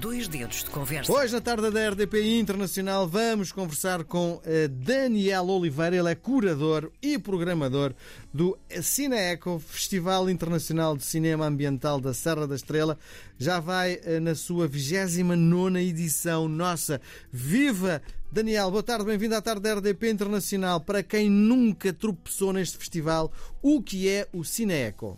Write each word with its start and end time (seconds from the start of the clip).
Dois 0.00 0.26
dedos 0.26 0.64
de 0.64 0.70
conversa. 0.70 1.12
Hoje, 1.12 1.32
na 1.32 1.40
tarde 1.40 1.70
da 1.70 1.90
RDP 1.90 2.38
Internacional, 2.38 3.06
vamos 3.06 3.52
conversar 3.52 4.02
com 4.02 4.40
eh, 4.44 4.66
Daniel 4.66 5.46
Oliveira. 5.46 5.94
Ele 5.94 6.10
é 6.10 6.14
curador 6.16 6.90
e 7.00 7.16
programador 7.16 7.94
do 8.32 8.58
Cineeco, 8.82 9.60
Festival 9.60 10.28
Internacional 10.28 10.96
de 10.96 11.04
Cinema 11.04 11.46
Ambiental 11.46 12.00
da 12.00 12.12
Serra 12.12 12.46
da 12.46 12.56
Estrela. 12.56 12.98
Já 13.38 13.60
vai 13.60 14.00
eh, 14.04 14.18
na 14.18 14.34
sua 14.34 14.66
29 14.66 15.78
edição. 15.78 16.48
Nossa, 16.48 17.00
viva! 17.30 18.02
Daniel, 18.32 18.72
boa 18.72 18.82
tarde, 18.82 19.04
bem-vindo 19.04 19.36
à 19.36 19.40
tarde 19.40 19.62
da 19.62 19.74
RDP 19.74 20.10
Internacional. 20.10 20.80
Para 20.80 21.04
quem 21.04 21.30
nunca 21.30 21.92
tropeçou 21.92 22.52
neste 22.52 22.76
festival, 22.76 23.32
o 23.62 23.80
que 23.80 24.08
é 24.08 24.26
o 24.32 24.42
Cineeco? 24.42 25.16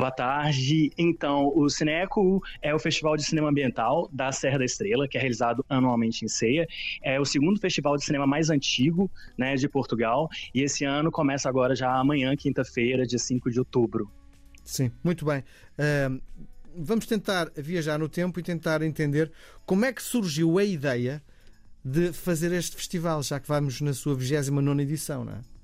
Boa 0.00 0.10
tarde. 0.10 0.90
Então, 0.96 1.52
o 1.54 1.68
Cineco 1.68 2.42
é 2.62 2.74
o 2.74 2.78
Festival 2.78 3.18
de 3.18 3.22
Cinema 3.22 3.50
Ambiental 3.50 4.08
da 4.10 4.32
Serra 4.32 4.56
da 4.56 4.64
Estrela, 4.64 5.06
que 5.06 5.18
é 5.18 5.20
realizado 5.20 5.62
anualmente 5.68 6.24
em 6.24 6.28
Ceia. 6.28 6.66
É 7.02 7.20
o 7.20 7.24
segundo 7.26 7.60
festival 7.60 7.98
de 7.98 8.04
cinema 8.06 8.26
mais 8.26 8.48
antigo 8.48 9.10
né, 9.36 9.56
de 9.56 9.68
Portugal. 9.68 10.30
E 10.54 10.62
esse 10.62 10.86
ano 10.86 11.12
começa 11.12 11.50
agora 11.50 11.76
já 11.76 11.92
amanhã, 11.92 12.34
quinta-feira, 12.34 13.06
dia 13.06 13.18
5 13.18 13.50
de 13.50 13.58
outubro. 13.58 14.10
Sim, 14.64 14.90
muito 15.04 15.22
bem. 15.26 15.44
Uh, 15.78 16.18
vamos 16.74 17.04
tentar 17.04 17.50
viajar 17.54 17.98
no 17.98 18.08
tempo 18.08 18.40
e 18.40 18.42
tentar 18.42 18.80
entender 18.80 19.30
como 19.66 19.84
é 19.84 19.92
que 19.92 20.02
surgiu 20.02 20.58
a 20.58 20.64
ideia 20.64 21.22
de 21.84 22.10
fazer 22.14 22.52
este 22.52 22.74
festival, 22.74 23.22
já 23.22 23.38
que 23.38 23.46
vamos 23.46 23.82
na 23.82 23.92
sua 23.92 24.14
29 24.14 24.80
edição, 24.80 25.26
não 25.26 25.34
é? 25.34 25.59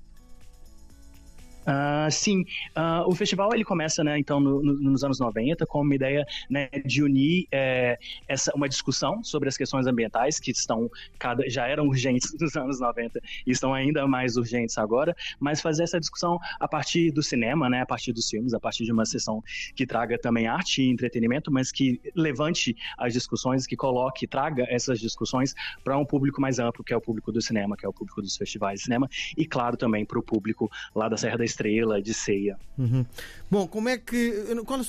Uh, 1.67 2.09
sim, 2.09 2.45
uh, 2.77 3.05
o 3.05 3.13
festival 3.13 3.49
ele 3.53 3.65
começa, 3.65 4.01
né, 4.01 4.17
então, 4.17 4.39
no, 4.39 4.63
no, 4.63 4.73
nos 4.73 5.03
anos 5.03 5.19
90 5.19 5.65
com 5.65 5.81
uma 5.81 5.93
ideia 5.93 6.25
né, 6.49 6.69
de 6.85 7.03
unir 7.03 7.45
é, 7.51 7.99
essa, 8.25 8.53
uma 8.55 8.69
discussão 8.69 9.21
sobre 9.21 9.49
as 9.49 9.57
questões 9.57 9.85
ambientais 9.85 10.39
que 10.39 10.51
estão 10.51 10.89
cada, 11.19 11.47
já 11.49 11.67
eram 11.67 11.87
urgentes 11.87 12.33
nos 12.39 12.55
anos 12.55 12.79
90 12.79 13.19
e 13.45 13.51
estão 13.51 13.73
ainda 13.73 14.07
mais 14.07 14.37
urgentes 14.37 14.77
agora, 14.77 15.13
mas 15.41 15.59
fazer 15.59 15.83
essa 15.83 15.99
discussão 15.99 16.39
a 16.57 16.69
partir 16.69 17.11
do 17.11 17.21
cinema, 17.21 17.69
né, 17.69 17.81
a 17.81 17.85
partir 17.85 18.13
dos 18.13 18.29
filmes, 18.29 18.53
a 18.53 18.59
partir 18.61 18.85
de 18.85 18.93
uma 18.93 19.05
sessão 19.05 19.43
que 19.75 19.85
traga 19.85 20.17
também 20.17 20.47
arte 20.47 20.81
e 20.81 20.89
entretenimento, 20.89 21.51
mas 21.51 21.69
que 21.69 21.99
levante 22.15 22.77
as 22.97 23.11
discussões, 23.11 23.67
que 23.67 23.75
coloque, 23.75 24.25
traga 24.25 24.65
essas 24.69 25.01
discussões 25.01 25.53
para 25.83 25.97
um 25.97 26.05
público 26.05 26.39
mais 26.39 26.59
amplo, 26.59 26.81
que 26.81 26.93
é 26.93 26.97
o 26.97 27.01
público 27.01 27.29
do 27.29 27.41
cinema, 27.41 27.75
que 27.75 27.85
é 27.85 27.89
o 27.89 27.93
público 27.93 28.21
dos 28.21 28.37
festivais 28.37 28.79
de 28.79 28.85
cinema, 28.85 29.09
e 29.35 29.45
claro 29.45 29.75
também 29.75 30.05
para 30.05 30.17
o 30.17 30.23
público 30.23 30.71
lá 30.95 31.09
da 31.09 31.17
Serra 31.17 31.37
da 31.37 31.43
estrela, 31.43 31.56
de 32.03 32.13
ceia. 32.13 32.57
Uhum. 32.77 33.05
Bom, 33.49 33.67
como 33.67 33.89
é 33.89 33.97
que. 33.97 34.31
Qual 34.65 34.79
é 34.79 34.81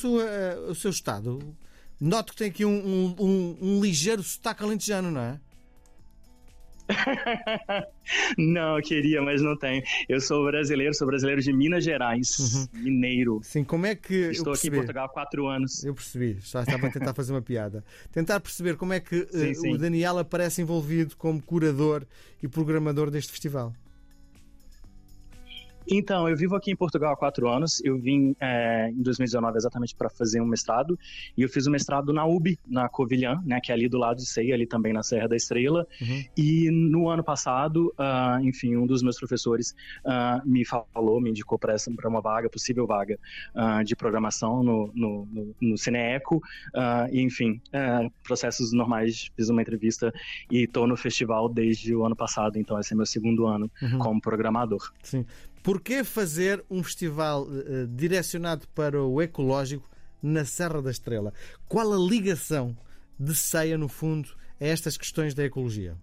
o 0.68 0.74
seu, 0.74 0.90
estado? 0.90 1.38
Noto 2.00 2.32
que 2.32 2.38
tem 2.38 2.48
aqui 2.48 2.64
um, 2.64 2.70
um, 2.70 3.16
um, 3.18 3.58
um 3.60 3.80
ligeiro 3.80 4.22
sotaque 4.22 4.62
alentejano, 4.62 5.10
não 5.10 5.20
é? 5.20 5.40
não, 8.38 8.76
eu 8.76 8.82
queria, 8.82 9.20
mas 9.20 9.42
não 9.42 9.56
tenho. 9.56 9.82
Eu 10.08 10.20
sou 10.20 10.44
brasileiro, 10.46 10.94
sou 10.94 11.06
brasileiro 11.06 11.42
de 11.42 11.52
Minas 11.52 11.84
Gerais, 11.84 12.38
uhum. 12.38 12.66
mineiro. 12.72 13.40
Sim, 13.42 13.62
como 13.62 13.86
é 13.86 13.94
que. 13.94 14.14
Estou 14.30 14.52
aqui 14.52 14.68
em 14.68 14.72
Portugal 14.72 15.06
há 15.06 15.08
quatro 15.08 15.46
anos. 15.46 15.84
Eu 15.84 15.94
percebi, 15.94 16.38
já 16.40 16.62
estava 16.62 16.86
a 16.86 16.90
tentar 16.90 17.14
fazer 17.14 17.32
uma 17.32 17.42
piada. 17.42 17.84
Tentar 18.10 18.40
perceber 18.40 18.76
como 18.76 18.92
é 18.92 19.00
que 19.00 19.26
sim, 19.30 19.50
uh, 19.50 19.54
sim. 19.54 19.74
o 19.74 19.78
Daniel 19.78 20.18
aparece 20.18 20.62
envolvido 20.62 21.16
como 21.16 21.42
curador 21.42 22.06
e 22.42 22.48
programador 22.48 23.10
deste 23.10 23.30
festival. 23.30 23.74
Então, 25.90 26.28
eu 26.28 26.36
vivo 26.36 26.54
aqui 26.54 26.70
em 26.70 26.76
Portugal 26.76 27.12
há 27.12 27.16
quatro 27.16 27.48
anos. 27.48 27.82
Eu 27.84 27.98
vim 27.98 28.36
é, 28.40 28.90
em 28.90 29.02
2019 29.02 29.56
exatamente 29.56 29.94
para 29.94 30.10
fazer 30.10 30.40
um 30.40 30.46
mestrado. 30.46 30.98
E 31.36 31.42
eu 31.42 31.48
fiz 31.48 31.66
o 31.66 31.68
um 31.68 31.72
mestrado 31.72 32.12
na 32.12 32.26
UB, 32.26 32.58
na 32.66 32.88
Covilhã, 32.88 33.40
né, 33.44 33.60
que 33.62 33.72
é 33.72 33.74
ali 33.74 33.88
do 33.88 33.98
lado 33.98 34.18
de 34.18 34.26
Ceia, 34.26 34.54
ali 34.54 34.66
também 34.66 34.92
na 34.92 35.02
Serra 35.02 35.28
da 35.28 35.36
Estrela. 35.36 35.86
Uhum. 36.00 36.24
E 36.36 36.70
no 36.70 37.08
ano 37.08 37.24
passado, 37.24 37.94
uh, 37.98 38.42
enfim, 38.42 38.76
um 38.76 38.86
dos 38.86 39.02
meus 39.02 39.16
professores 39.18 39.74
uh, 40.04 40.46
me 40.46 40.64
falou, 40.64 41.20
me 41.20 41.30
indicou 41.30 41.58
para 41.58 41.76
uma 42.04 42.20
vaga, 42.20 42.50
possível 42.50 42.86
vaga 42.86 43.18
uh, 43.54 43.82
de 43.82 43.96
programação 43.96 44.62
no, 44.62 44.90
no, 44.94 45.26
no, 45.26 45.54
no 45.60 45.78
Cineeco. 45.78 46.42
e, 47.10 47.20
enfim, 47.20 47.60
processos 48.22 48.72
normais. 48.72 49.30
Fiz 49.36 49.48
uma 49.48 49.62
entrevista 49.62 50.12
e 50.50 50.64
estou 50.64 50.86
no 50.86 50.96
festival 50.96 51.48
desde 51.48 51.94
o 51.94 52.04
ano 52.04 52.16
passado. 52.16 52.58
Então, 52.58 52.78
esse 52.78 52.92
é 52.92 52.96
meu 52.96 53.06
segundo 53.06 53.46
ano 53.46 53.70
uhum. 53.80 53.98
como 53.98 54.20
programador. 54.20 54.92
Sim. 55.02 55.24
Por 55.62 55.77
que 55.80 56.04
fazer 56.04 56.64
um 56.70 56.82
festival 56.82 57.42
uh, 57.42 57.86
direcionado 57.88 58.66
para 58.68 59.02
o 59.02 59.20
ecológico 59.20 59.88
na 60.22 60.44
Serra 60.44 60.82
da 60.82 60.90
Estrela? 60.90 61.32
Qual 61.68 61.92
a 61.92 61.96
ligação 61.96 62.76
de 63.18 63.34
ceia, 63.34 63.76
no 63.76 63.88
fundo, 63.88 64.30
a 64.60 64.64
estas 64.64 64.96
questões 64.96 65.34
da 65.34 65.44
ecologia? 65.44 65.96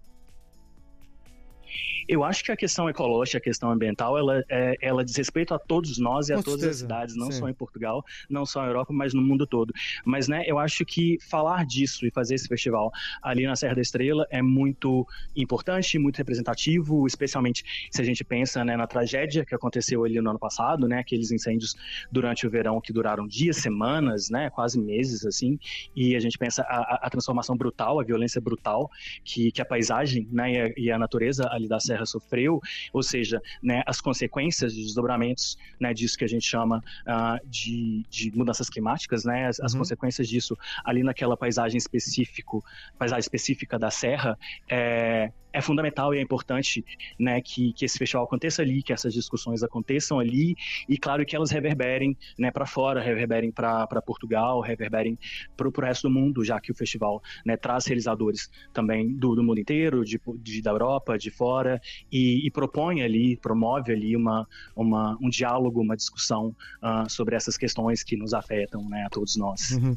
Eu 2.08 2.24
acho 2.24 2.44
que 2.44 2.52
a 2.52 2.56
questão 2.56 2.88
ecológica, 2.88 3.38
a 3.38 3.40
questão 3.40 3.70
ambiental, 3.70 4.16
ela, 4.16 4.44
é, 4.48 4.76
ela 4.80 5.04
diz 5.04 5.16
respeito 5.16 5.54
a 5.54 5.58
todos 5.58 5.98
nós 5.98 6.28
e 6.28 6.32
a 6.32 6.42
todas 6.42 6.64
as 6.64 6.76
cidades, 6.76 7.16
não 7.16 7.30
Sim. 7.30 7.40
só 7.40 7.48
em 7.48 7.54
Portugal, 7.54 8.04
não 8.28 8.46
só 8.46 8.62
na 8.62 8.68
Europa, 8.68 8.92
mas 8.92 9.12
no 9.14 9.22
mundo 9.22 9.46
todo. 9.46 9.72
Mas, 10.04 10.28
né, 10.28 10.44
eu 10.46 10.58
acho 10.58 10.84
que 10.84 11.18
falar 11.20 11.64
disso 11.66 12.06
e 12.06 12.10
fazer 12.10 12.34
esse 12.34 12.48
festival 12.48 12.90
ali 13.22 13.46
na 13.46 13.56
Serra 13.56 13.74
da 13.74 13.80
Estrela 13.80 14.26
é 14.30 14.42
muito 14.42 15.06
importante, 15.34 15.98
muito 15.98 16.16
representativo, 16.18 17.06
especialmente 17.06 17.64
se 17.90 18.00
a 18.00 18.04
gente 18.04 18.24
pensa 18.24 18.64
né, 18.64 18.76
na 18.76 18.86
tragédia 18.86 19.44
que 19.44 19.54
aconteceu 19.54 20.04
ali 20.04 20.20
no 20.20 20.30
ano 20.30 20.38
passado, 20.38 20.86
né, 20.86 20.98
aqueles 20.98 21.30
incêndios 21.30 21.74
durante 22.10 22.46
o 22.46 22.50
verão 22.50 22.80
que 22.80 22.92
duraram 22.92 23.26
dias, 23.26 23.56
semanas, 23.56 24.30
né, 24.30 24.50
quase 24.50 24.78
meses, 24.78 25.24
assim, 25.24 25.58
e 25.94 26.14
a 26.14 26.20
gente 26.20 26.38
pensa 26.38 26.62
a, 26.62 27.06
a 27.06 27.10
transformação 27.10 27.56
brutal, 27.56 27.98
a 27.98 28.04
violência 28.04 28.40
brutal 28.40 28.90
que, 29.24 29.50
que 29.50 29.60
a 29.60 29.64
paisagem 29.64 30.28
né, 30.30 30.52
e, 30.52 30.60
a, 30.60 30.72
e 30.76 30.90
a 30.90 30.98
natureza 30.98 31.48
ali 31.50 31.68
da 31.68 31.80
Serra 31.80 31.95
Terra 31.96 32.06
sofreu, 32.06 32.60
ou 32.92 33.02
seja, 33.02 33.40
né, 33.62 33.82
as 33.86 34.00
consequências 34.00 34.74
de 34.74 34.82
desdobramentos 34.82 35.56
né, 35.80 35.94
disso 35.94 36.18
que 36.18 36.24
a 36.24 36.28
gente 36.28 36.46
chama 36.46 36.82
uh, 37.06 37.48
de, 37.48 38.04
de, 38.10 38.36
mudanças 38.36 38.68
climáticas, 38.68 39.24
né, 39.24 39.46
as, 39.46 39.58
uhum. 39.58 39.64
as, 39.64 39.74
consequências 39.74 40.28
disso 40.28 40.56
ali 40.84 41.02
naquela 41.02 41.36
paisagem 41.36 41.78
específico, 41.78 42.64
paisagem 42.98 43.20
específica 43.20 43.78
da 43.78 43.90
Serra, 43.90 44.38
é, 44.68 45.32
é 45.56 45.62
fundamental 45.62 46.14
e 46.14 46.18
é 46.18 46.20
importante 46.20 46.84
né, 47.18 47.40
que, 47.40 47.72
que 47.72 47.86
esse 47.86 47.96
festival 47.96 48.24
aconteça 48.24 48.60
ali, 48.60 48.82
que 48.82 48.92
essas 48.92 49.14
discussões 49.14 49.62
aconteçam 49.62 50.18
ali 50.18 50.54
e, 50.86 50.98
claro, 50.98 51.24
que 51.24 51.34
elas 51.34 51.50
reverberem 51.50 52.14
né, 52.38 52.50
para 52.50 52.66
fora, 52.66 53.00
reverberem 53.00 53.50
para 53.50 54.02
Portugal, 54.02 54.60
reverberem 54.60 55.18
para 55.56 55.66
o 55.66 55.72
resto 55.80 56.08
do 56.08 56.14
mundo, 56.14 56.44
já 56.44 56.60
que 56.60 56.70
o 56.70 56.74
festival 56.74 57.22
né, 57.44 57.56
traz 57.56 57.86
realizadores 57.86 58.50
também 58.74 59.14
do, 59.14 59.34
do 59.34 59.42
mundo 59.42 59.58
inteiro, 59.58 60.04
de, 60.04 60.20
de, 60.42 60.60
da 60.60 60.72
Europa, 60.72 61.16
de 61.16 61.30
fora, 61.30 61.80
e, 62.12 62.46
e 62.46 62.50
propõe 62.50 63.02
ali, 63.02 63.38
promove 63.38 63.92
ali 63.92 64.14
uma, 64.14 64.46
uma, 64.74 65.16
um 65.22 65.30
diálogo, 65.30 65.80
uma 65.80 65.96
discussão 65.96 66.54
uh, 66.82 67.10
sobre 67.10 67.34
essas 67.34 67.56
questões 67.56 68.02
que 68.02 68.14
nos 68.14 68.34
afetam 68.34 68.86
né, 68.90 69.04
a 69.06 69.08
todos 69.08 69.36
nós. 69.36 69.70
Uhum. 69.70 69.96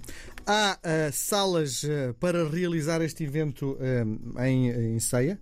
Há 0.51 0.79
uh, 0.79 1.13
salas 1.13 1.83
uh, 1.83 2.11
para 2.19 2.43
realizar 2.49 3.03
este 3.03 3.23
evento 3.23 3.77
em, 4.43 4.69
em 4.95 4.99
Ceia? 4.99 5.39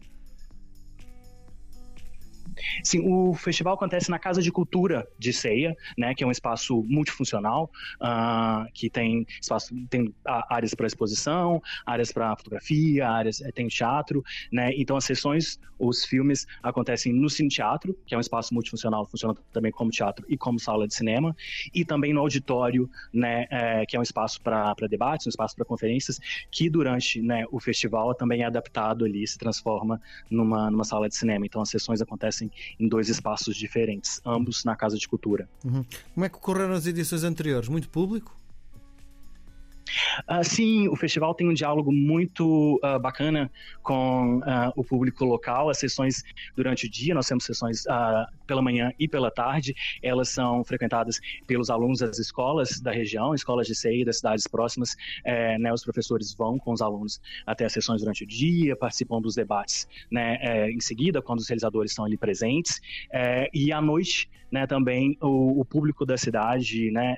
Sim, 2.84 3.02
o 3.04 3.34
festival 3.34 3.74
acontece 3.76 4.10
na 4.10 4.20
Casa 4.20 4.42
de 4.42 4.52
Cultura 4.52 5.08
de 5.18 5.34
Ceia, 5.34 5.76
né, 5.98 6.14
que 6.14 6.24
é 6.24 6.28
um 6.28 6.32
espaço 6.32 6.84
multifuncional, 6.88 7.70
uh, 8.02 8.72
que 8.74 8.90
tem 8.90 9.26
espaço, 9.42 9.74
tem 9.90 10.14
áreas 10.26 10.74
para 10.74 10.88
exposição, 10.88 11.62
áreas 11.86 12.12
para 12.12 12.36
fotografia, 12.36 13.10
áreas 13.10 13.42
eh, 13.42 13.52
tem 13.52 13.68
teatro, 13.68 14.24
né? 14.52 14.72
Então 14.76 14.98
as 14.98 15.06
sessões, 15.06 15.60
os 15.80 16.06
filmes 16.06 16.46
acontecem 16.62 17.14
no 17.14 17.30
Cine 17.30 17.50
Teatro, 17.50 17.98
que 18.06 18.16
é 18.16 18.18
um 18.18 18.22
espaço 18.22 18.54
multifuncional, 18.54 19.06
funciona 19.06 19.36
também 19.52 19.72
como 19.72 19.92
teatro 19.92 20.26
e 20.28 20.38
como 20.38 20.60
sala 20.60 20.88
de 20.88 20.94
cinema, 20.94 21.36
e 21.74 21.86
também 21.86 22.14
no 22.14 22.22
auditório, 22.22 22.90
né, 23.14 23.46
é, 23.50 23.86
que 23.86 23.96
é 23.96 24.00
um 24.00 24.04
espaço 24.04 24.42
para 24.42 24.74
debates, 24.90 25.28
um 25.28 25.30
espaço 25.30 25.56
para 25.56 25.66
conferências, 25.66 26.20
que 26.52 26.70
durante 26.70 27.22
né, 27.22 27.46
o 27.52 27.60
festival 27.60 28.14
também 28.16 28.42
é 28.42 28.46
adaptado 28.46 29.06
ali, 29.06 29.28
se 29.28 29.38
transforma 29.38 30.02
numa, 30.30 30.70
numa 30.72 30.84
sala 30.84 31.08
de 31.08 31.16
cinema. 31.16 31.46
Então 31.46 31.62
as 31.62 31.70
sessões 31.70 32.02
acontecem 32.02 32.47
em 32.80 32.88
dois 32.88 33.10
espaços 33.10 33.56
diferentes, 33.56 34.22
ambos 34.26 34.64
na 34.64 34.76
Casa 34.76 34.98
de 34.98 35.08
Cultura. 35.08 35.50
Uhum. 35.64 35.86
Como 36.14 36.26
é 36.26 36.30
que 36.30 36.38
ocorreram 36.38 36.74
as 36.74 36.86
edições 36.86 37.24
anteriores? 37.24 37.70
Muito 37.70 37.90
público? 37.90 38.36
Uh, 40.30 40.44
sim, 40.44 40.88
o 40.88 40.96
festival 40.96 41.34
tem 41.34 41.48
um 41.48 41.54
diálogo 41.54 41.92
muito 41.92 42.80
uh, 42.84 43.00
bacana 43.00 43.52
com 43.82 44.40
uh, 44.40 44.72
o 44.76 44.84
público 44.84 45.26
local. 45.26 45.70
As 45.70 45.78
sessões 45.78 46.24
durante 46.56 46.86
o 46.86 46.90
dia, 46.90 47.14
nós 47.14 47.28
temos 47.28 47.46
sessões 47.46 47.84
pela 48.46 48.62
manhã 48.62 48.92
e 49.00 49.08
pela 49.08 49.30
tarde. 49.30 49.76
Elas 50.02 50.30
são 50.30 50.64
frequentadas 50.64 51.20
pelos 51.46 51.70
alunos 51.70 52.00
das 52.00 52.20
escolas 52.20 52.80
da 52.80 52.92
região, 52.92 53.34
escolas 53.34 53.68
de 53.68 53.76
CEI 53.76 54.04
das 54.04 54.18
cidades 54.18 54.48
próximas. 54.48 54.96
É, 55.24 55.58
né, 55.58 55.72
os 55.74 55.84
professores 55.84 56.34
vão 56.34 56.58
com 56.58 56.72
os 56.72 56.82
alunos 56.82 57.22
até 57.46 57.66
as 57.66 57.74
sessões 57.74 58.02
durante 58.02 58.24
o 58.24 58.28
dia, 58.28 58.76
participam 58.76 59.22
dos 59.22 59.36
debates 59.36 59.88
né, 60.12 60.38
é, 60.42 60.72
em 60.72 60.80
seguida, 60.80 61.22
quando 61.22 61.40
os 61.40 61.48
realizadores 61.48 61.92
estão 61.92 62.06
ali 62.06 62.18
presentes. 62.18 62.82
É, 63.12 63.50
e 63.54 63.72
à 63.72 63.82
noite, 63.82 64.30
né, 64.50 64.66
também 64.66 65.18
o, 65.22 65.60
o, 65.60 65.66
público 65.66 66.06
da 66.06 66.18
cidade 66.18 66.90
né, 66.90 67.18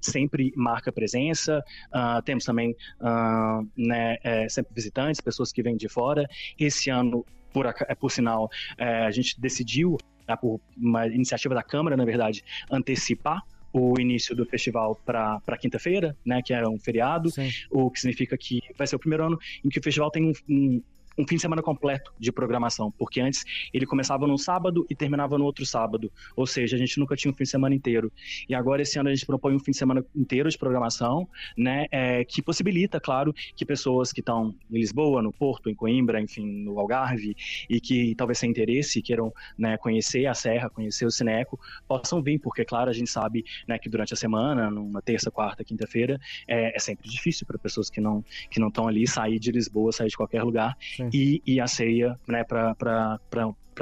sempre 0.00 0.52
marca 0.56 0.90
presença. 0.90 1.62
Uh, 1.94 2.05
temos 2.24 2.44
também 2.44 2.74
uh, 3.00 3.66
né, 3.76 4.16
é, 4.22 4.48
sempre 4.48 4.74
visitantes, 4.74 5.20
pessoas 5.20 5.52
que 5.52 5.62
vêm 5.62 5.76
de 5.76 5.88
fora. 5.88 6.28
Esse 6.58 6.90
ano, 6.90 7.24
por, 7.52 7.66
por 7.98 8.10
sinal, 8.10 8.50
é, 8.76 9.06
a 9.06 9.10
gente 9.10 9.40
decidiu, 9.40 9.96
tá, 10.26 10.36
por 10.36 10.60
uma 10.76 11.06
iniciativa 11.06 11.54
da 11.54 11.62
Câmara, 11.62 11.96
na 11.96 12.04
verdade, 12.04 12.44
antecipar 12.70 13.42
o 13.72 14.00
início 14.00 14.34
do 14.34 14.46
festival 14.46 14.98
para 15.04 15.58
quinta-feira, 15.60 16.16
né, 16.24 16.40
que 16.42 16.54
é 16.54 16.66
um 16.66 16.78
feriado, 16.78 17.30
Sim. 17.30 17.50
o 17.70 17.90
que 17.90 18.00
significa 18.00 18.36
que 18.36 18.60
vai 18.76 18.86
ser 18.86 18.96
o 18.96 18.98
primeiro 18.98 19.26
ano 19.26 19.38
em 19.62 19.68
que 19.68 19.78
o 19.78 19.82
festival 19.82 20.10
tem 20.10 20.24
um, 20.24 20.32
um 20.48 20.82
um 21.18 21.26
fim 21.26 21.36
de 21.36 21.42
semana 21.42 21.62
completo 21.62 22.12
de 22.18 22.30
programação, 22.30 22.90
porque 22.90 23.20
antes 23.20 23.44
ele 23.72 23.86
começava 23.86 24.26
num 24.26 24.36
sábado 24.36 24.86
e 24.90 24.94
terminava 24.94 25.38
no 25.38 25.44
outro 25.44 25.64
sábado, 25.64 26.12
ou 26.34 26.46
seja, 26.46 26.76
a 26.76 26.78
gente 26.78 26.98
nunca 26.98 27.16
tinha 27.16 27.30
um 27.30 27.34
fim 27.34 27.44
de 27.44 27.50
semana 27.50 27.74
inteiro. 27.74 28.12
E 28.48 28.54
agora 28.54 28.82
esse 28.82 28.98
ano 28.98 29.08
a 29.08 29.14
gente 29.14 29.24
propõe 29.24 29.54
um 29.54 29.58
fim 29.58 29.70
de 29.70 29.78
semana 29.78 30.04
inteiro 30.14 30.48
de 30.48 30.58
programação, 30.58 31.28
né, 31.56 31.86
é, 31.90 32.24
que 32.24 32.42
possibilita, 32.42 33.00
claro, 33.00 33.34
que 33.54 33.64
pessoas 33.64 34.12
que 34.12 34.20
estão 34.20 34.54
em 34.70 34.78
Lisboa, 34.78 35.22
no 35.22 35.32
Porto, 35.32 35.70
em 35.70 35.74
Coimbra, 35.74 36.20
enfim, 36.20 36.46
no 36.46 36.78
Algarve, 36.78 37.34
e 37.68 37.80
que 37.80 38.14
talvez 38.14 38.38
sem 38.38 38.50
interesse 38.50 39.00
queiram 39.00 39.32
né, 39.56 39.76
conhecer 39.78 40.26
a 40.26 40.34
Serra, 40.34 40.68
conhecer 40.68 41.06
o 41.06 41.10
Cineco, 41.10 41.58
possam 41.88 42.22
vir, 42.22 42.38
porque, 42.38 42.64
claro, 42.64 42.90
a 42.90 42.92
gente 42.92 43.10
sabe 43.10 43.44
né, 43.66 43.78
que 43.78 43.88
durante 43.88 44.12
a 44.12 44.16
semana, 44.16 44.70
numa 44.70 45.00
terça, 45.00 45.30
quarta, 45.30 45.64
quinta-feira, 45.64 46.20
é, 46.46 46.76
é 46.76 46.78
sempre 46.78 47.08
difícil 47.08 47.46
para 47.46 47.58
pessoas 47.58 47.88
que 47.88 48.00
não 48.00 48.24
que 48.50 48.60
não 48.60 48.68
estão 48.68 48.88
ali 48.88 49.06
sair 49.06 49.38
de 49.38 49.50
Lisboa, 49.50 49.92
sair 49.92 50.08
de 50.08 50.16
qualquer 50.16 50.42
lugar. 50.42 50.76
Sim 50.96 51.05
e, 51.12 51.42
e 51.46 51.60
a 51.60 51.66
ceia 51.66 52.16
né, 52.26 52.44
para 52.44 53.18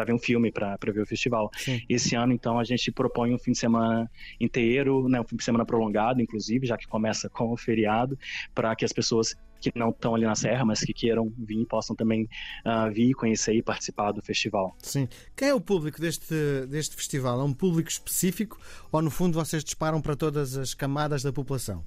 ver 0.04 0.12
um 0.12 0.18
filme, 0.18 0.50
para 0.50 0.76
ver 0.80 1.00
o 1.00 1.06
festival. 1.06 1.50
Sim. 1.56 1.80
Esse 1.88 2.14
ano, 2.14 2.32
então, 2.32 2.58
a 2.58 2.64
gente 2.64 2.90
propõe 2.90 3.34
um 3.34 3.38
fim 3.38 3.52
de 3.52 3.58
semana 3.58 4.10
inteiro, 4.40 5.08
né, 5.08 5.20
um 5.20 5.24
fim 5.24 5.36
de 5.36 5.44
semana 5.44 5.64
prolongado, 5.64 6.20
inclusive, 6.20 6.66
já 6.66 6.76
que 6.76 6.86
começa 6.86 7.28
com 7.30 7.52
o 7.52 7.56
feriado, 7.56 8.18
para 8.54 8.74
que 8.74 8.84
as 8.84 8.92
pessoas 8.92 9.36
que 9.60 9.78
não 9.78 9.90
estão 9.90 10.14
ali 10.14 10.26
na 10.26 10.34
Serra, 10.34 10.64
mas 10.64 10.80
que 10.80 10.92
queiram 10.92 11.32
vir, 11.38 11.64
possam 11.66 11.96
também 11.96 12.28
uh, 12.66 12.92
vir, 12.92 13.14
conhecer 13.14 13.54
e 13.54 13.62
participar 13.62 14.12
do 14.12 14.20
festival. 14.20 14.76
Sim. 14.78 15.08
Quem 15.34 15.48
é 15.48 15.54
o 15.54 15.60
público 15.60 15.98
deste, 15.98 16.66
deste 16.68 16.94
festival? 16.94 17.40
É 17.40 17.44
um 17.44 17.54
público 17.54 17.88
específico 17.88 18.60
ou, 18.92 19.00
no 19.00 19.10
fundo, 19.10 19.42
vocês 19.42 19.64
disparam 19.64 20.02
para 20.02 20.14
todas 20.14 20.56
as 20.58 20.74
camadas 20.74 21.22
da 21.22 21.32
população? 21.32 21.82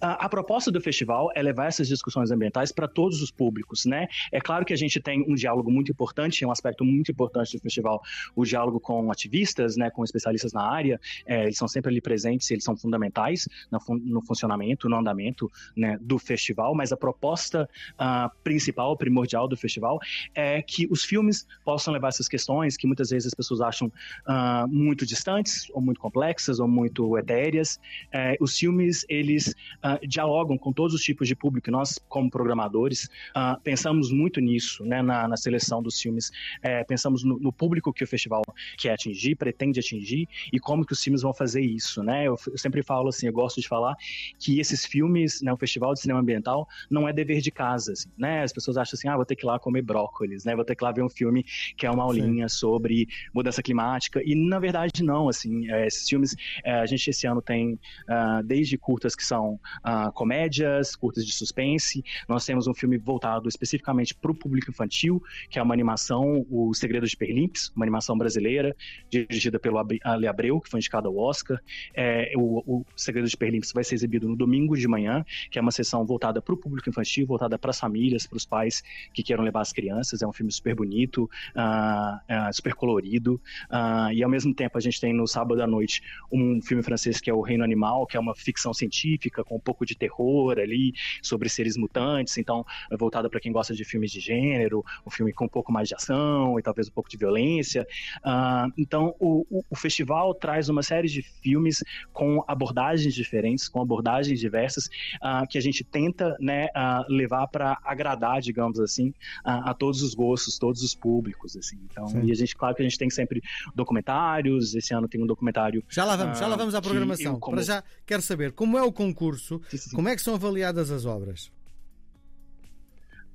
A, 0.00 0.28
proposta 0.28 0.70
do 0.70 0.80
festival 0.80 1.30
é 1.34 1.42
levar 1.42 1.66
essas 1.66 1.88
discussões 1.88 2.30
ambientais 2.30 2.72
para 2.72 2.88
todos 2.88 3.22
os 3.22 3.30
públicos, 3.30 3.84
né? 3.84 4.08
É 4.32 4.40
claro 4.40 4.64
que 4.64 4.72
a 4.72 4.76
gente 4.76 5.00
tem 5.00 5.24
um 5.28 5.34
diálogo 5.34 5.70
muito 5.70 5.90
importante, 5.90 6.44
é 6.44 6.46
um 6.46 6.50
aspecto 6.50 6.84
muito 6.84 7.10
importante 7.10 7.56
do 7.56 7.60
festival, 7.60 8.00
o 8.34 8.44
diálogo 8.44 8.80
com 8.80 9.10
ativistas, 9.10 9.76
né, 9.76 9.90
com 9.90 10.04
especialistas 10.04 10.52
na 10.52 10.62
área, 10.62 11.00
é, 11.26 11.44
eles 11.44 11.56
são 11.56 11.68
sempre 11.68 11.90
ali 11.90 12.00
presentes, 12.00 12.50
eles 12.50 12.64
são 12.64 12.76
fundamentais 12.76 13.48
no, 13.70 13.78
no 13.98 14.22
funcionamento, 14.22 14.88
no 14.88 14.96
andamento 14.96 15.50
né, 15.76 15.98
do 16.00 16.18
festival, 16.18 16.74
mas 16.74 16.92
a 16.92 16.96
proposta 16.96 17.68
uh, 17.94 18.30
principal, 18.42 18.96
primordial 18.96 19.48
do 19.48 19.56
festival 19.56 19.98
é 20.34 20.62
que 20.62 20.86
os 20.90 21.04
filmes 21.04 21.46
possam 21.64 21.92
levar 21.92 22.08
essas 22.08 22.28
questões 22.28 22.76
que 22.76 22.86
muitas 22.86 23.10
vezes 23.10 23.28
as 23.28 23.34
pessoas 23.34 23.60
acham 23.60 23.88
uh, 23.88 24.68
muito 24.68 25.06
distantes, 25.06 25.68
ou 25.72 25.80
muito 25.80 26.00
complexas, 26.00 26.60
ou 26.60 26.68
muito 26.68 27.16
etéreas. 27.18 27.78
É, 28.12 28.36
os 28.40 28.56
filmes, 28.58 29.04
eles 29.08 29.54
uh, 29.84 30.06
dialogam 30.06 30.56
com 30.56 30.72
todos 30.72 30.94
os 30.94 31.02
tipos 31.02 31.28
de 31.28 31.34
público. 31.34 31.70
Nós, 31.70 31.98
como 32.08 32.30
programadores, 32.30 33.04
uh, 33.36 33.60
pensamos 33.62 34.10
muito 34.10 34.40
nisso, 34.40 34.84
né, 34.84 35.02
na, 35.02 35.28
na 35.28 35.36
seleção 35.36 35.82
dos 35.82 36.00
filmes. 36.00 36.30
É, 36.62 36.84
pensamos 36.84 37.24
no, 37.24 37.38
no, 37.38 37.52
público 37.52 37.92
que 37.92 38.04
o 38.04 38.06
festival 38.06 38.42
quer 38.76 38.92
atingir, 38.92 39.36
pretende 39.36 39.80
atingir 39.80 40.28
e 40.52 40.58
como 40.58 40.84
que 40.84 40.92
os 40.92 41.02
filmes 41.02 41.22
vão 41.22 41.32
fazer 41.32 41.60
isso, 41.60 42.02
né? 42.02 42.26
Eu, 42.26 42.36
eu 42.46 42.58
sempre 42.58 42.82
falo 42.82 43.08
assim, 43.08 43.26
eu 43.26 43.32
gosto 43.32 43.60
de 43.60 43.68
falar 43.68 43.96
que 44.38 44.60
esses 44.60 44.84
filmes, 44.84 45.42
né, 45.42 45.52
o 45.52 45.56
Festival 45.56 45.94
de 45.94 46.00
Cinema 46.00 46.20
Ambiental 46.20 46.68
não 46.90 47.08
é 47.08 47.12
dever 47.12 47.40
de 47.40 47.50
casa, 47.50 47.92
assim, 47.92 48.08
né? 48.16 48.42
As 48.42 48.52
pessoas 48.52 48.76
acham 48.76 48.96
assim, 48.96 49.08
ah, 49.08 49.16
vou 49.16 49.24
ter 49.24 49.36
que 49.36 49.44
ir 49.44 49.46
lá 49.46 49.58
comer 49.58 49.82
brócolis, 49.82 50.44
né? 50.44 50.54
Vou 50.54 50.64
ter 50.64 50.74
que 50.74 50.82
ir 50.82 50.86
lá 50.86 50.92
ver 50.92 51.02
um 51.02 51.08
filme 51.08 51.44
que 51.76 51.86
é 51.86 51.90
uma 51.90 52.04
aulinha 52.04 52.48
Sim. 52.48 52.56
sobre 52.56 53.08
mudança 53.32 53.62
climática 53.62 54.22
e 54.24 54.34
na 54.34 54.58
verdade 54.58 55.02
não, 55.02 55.28
assim, 55.28 55.70
é, 55.70 55.86
esses 55.86 56.08
filmes 56.08 56.34
é, 56.64 56.72
a 56.72 56.86
gente 56.86 57.08
esse 57.08 57.26
ano 57.26 57.40
tem 57.40 57.74
uh, 57.74 58.42
desde 58.44 58.76
curtas 58.76 59.14
que 59.14 59.24
são 59.24 59.47
uh, 59.54 60.12
comédias, 60.12 60.96
curtas 60.96 61.24
de 61.24 61.32
suspense. 61.32 62.04
Nós 62.28 62.44
temos 62.44 62.66
um 62.66 62.74
filme 62.74 62.98
voltado 62.98 63.48
especificamente 63.48 64.14
para 64.14 64.30
o 64.30 64.34
público 64.34 64.70
infantil, 64.70 65.22
que 65.50 65.58
é 65.58 65.62
uma 65.62 65.74
animação, 65.74 66.46
O 66.50 66.74
Segredo 66.74 67.06
de 67.06 67.16
Perlimps, 67.16 67.72
uma 67.74 67.84
animação 67.84 68.16
brasileira, 68.16 68.76
dirigida 69.10 69.58
pelo 69.58 69.78
Ale 69.78 70.26
Abreu, 70.26 70.60
que 70.60 70.68
foi 70.68 70.78
indicado 70.78 71.08
ao 71.08 71.16
Oscar. 71.16 71.60
É, 71.94 72.32
o, 72.36 72.62
o 72.66 72.84
Segredo 72.96 73.28
de 73.28 73.36
Perlimps 73.36 73.72
vai 73.72 73.84
ser 73.84 73.94
exibido 73.94 74.28
no 74.28 74.36
domingo 74.36 74.76
de 74.76 74.86
manhã, 74.88 75.24
que 75.50 75.58
é 75.58 75.62
uma 75.62 75.72
sessão 75.72 76.04
voltada 76.04 76.40
para 76.42 76.54
o 76.54 76.56
público 76.56 76.88
infantil, 76.88 77.26
voltada 77.26 77.58
para 77.58 77.70
as 77.70 77.80
famílias, 77.80 78.26
para 78.26 78.36
os 78.36 78.46
pais 78.46 78.82
que 79.12 79.22
queiram 79.22 79.44
levar 79.44 79.60
as 79.60 79.72
crianças. 79.72 80.22
É 80.22 80.26
um 80.26 80.32
filme 80.32 80.52
super 80.52 80.74
bonito, 80.74 81.28
uh, 81.56 82.48
uh, 82.48 82.52
super 82.52 82.74
colorido. 82.74 83.40
Uh, 83.70 84.12
e 84.12 84.22
ao 84.22 84.30
mesmo 84.30 84.54
tempo 84.54 84.76
a 84.76 84.80
gente 84.80 85.00
tem 85.00 85.12
no 85.12 85.26
sábado 85.26 85.62
à 85.62 85.66
noite 85.66 86.02
um 86.32 86.60
filme 86.62 86.82
francês 86.82 87.20
que 87.20 87.30
é 87.30 87.34
O 87.34 87.40
Reino 87.40 87.64
Animal, 87.64 88.06
que 88.06 88.16
é 88.16 88.20
uma 88.20 88.34
ficção 88.34 88.72
científica 88.72 89.37
com 89.44 89.56
um 89.56 89.60
pouco 89.60 89.84
de 89.84 89.94
terror 89.94 90.58
ali, 90.58 90.92
sobre 91.22 91.48
seres 91.48 91.76
mutantes, 91.76 92.36
então 92.38 92.64
é 92.90 92.96
voltada 92.96 93.28
para 93.28 93.40
quem 93.40 93.52
gosta 93.52 93.74
de 93.74 93.84
filmes 93.84 94.10
de 94.10 94.20
gênero, 94.20 94.84
um 95.06 95.10
filme 95.10 95.32
com 95.32 95.44
um 95.44 95.48
pouco 95.48 95.72
mais 95.72 95.88
de 95.88 95.94
ação 95.94 96.58
e 96.58 96.62
talvez 96.62 96.88
um 96.88 96.92
pouco 96.92 97.08
de 97.08 97.16
violência. 97.16 97.86
Uh, 98.18 98.72
então 98.76 99.14
o, 99.18 99.46
o, 99.50 99.64
o, 99.70 99.76
festival 99.76 100.34
traz 100.34 100.68
uma 100.68 100.82
série 100.82 101.08
de 101.08 101.22
filmes 101.22 101.82
com 102.12 102.44
abordagens 102.46 103.14
diferentes, 103.14 103.68
com 103.68 103.80
abordagens 103.80 104.38
diversas, 104.40 104.86
uh, 104.86 105.46
que 105.48 105.58
a 105.58 105.60
gente 105.60 105.84
tenta 105.84 106.36
né, 106.40 106.66
uh, 106.66 107.12
levar 107.12 107.46
para 107.48 107.78
agradar, 107.84 108.40
digamos 108.40 108.80
assim, 108.80 109.12
a 109.44 109.72
todos 109.72 110.02
os 110.02 110.14
gostos, 110.14 110.58
todos 110.58 110.82
os 110.82 110.94
públicos. 110.94 111.56
Assim. 111.56 111.78
Então, 111.90 112.06
Sim. 112.08 112.24
e 112.24 112.32
a 112.32 112.34
gente, 112.34 112.56
claro 112.56 112.74
que 112.74 112.82
a 112.82 112.84
gente 112.84 112.98
tem 112.98 113.10
sempre 113.10 113.42
documentários, 113.74 114.74
esse 114.74 114.92
ano 114.92 115.08
tem 115.08 115.22
um 115.22 115.26
documentário. 115.26 115.82
Já 115.88 116.04
lá 116.04 116.16
vamos, 116.16 116.38
já 116.38 116.46
lá 116.46 116.56
vamos 116.56 116.74
à 116.74 116.82
programação. 116.82 117.38
Como... 117.38 117.56
Para 117.56 117.64
já 117.64 117.84
quero 118.06 118.22
saber 118.22 118.52
como 118.52 118.76
é 118.76 118.82
o 118.82 118.92
concurso 118.92 119.27
concurso, 119.28 119.60
sim, 119.68 119.76
sim. 119.76 119.96
como 119.96 120.08
é 120.08 120.16
que 120.16 120.22
são 120.22 120.34
avaliadas 120.34 120.90
as 120.90 121.04
obras? 121.04 121.50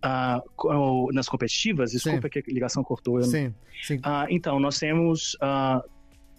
Uh, 0.04 1.14
nas 1.14 1.30
competitivas, 1.30 1.92
desculpa 1.92 2.28
sim. 2.28 2.42
que 2.42 2.52
a 2.52 2.54
ligação 2.54 2.84
cortou. 2.84 3.22
Sim, 3.24 3.54
sim. 3.82 3.98
Uh, 3.98 4.28
então, 4.30 4.60
nós 4.60 4.78
temos 4.78 5.36
uh, 5.36 5.82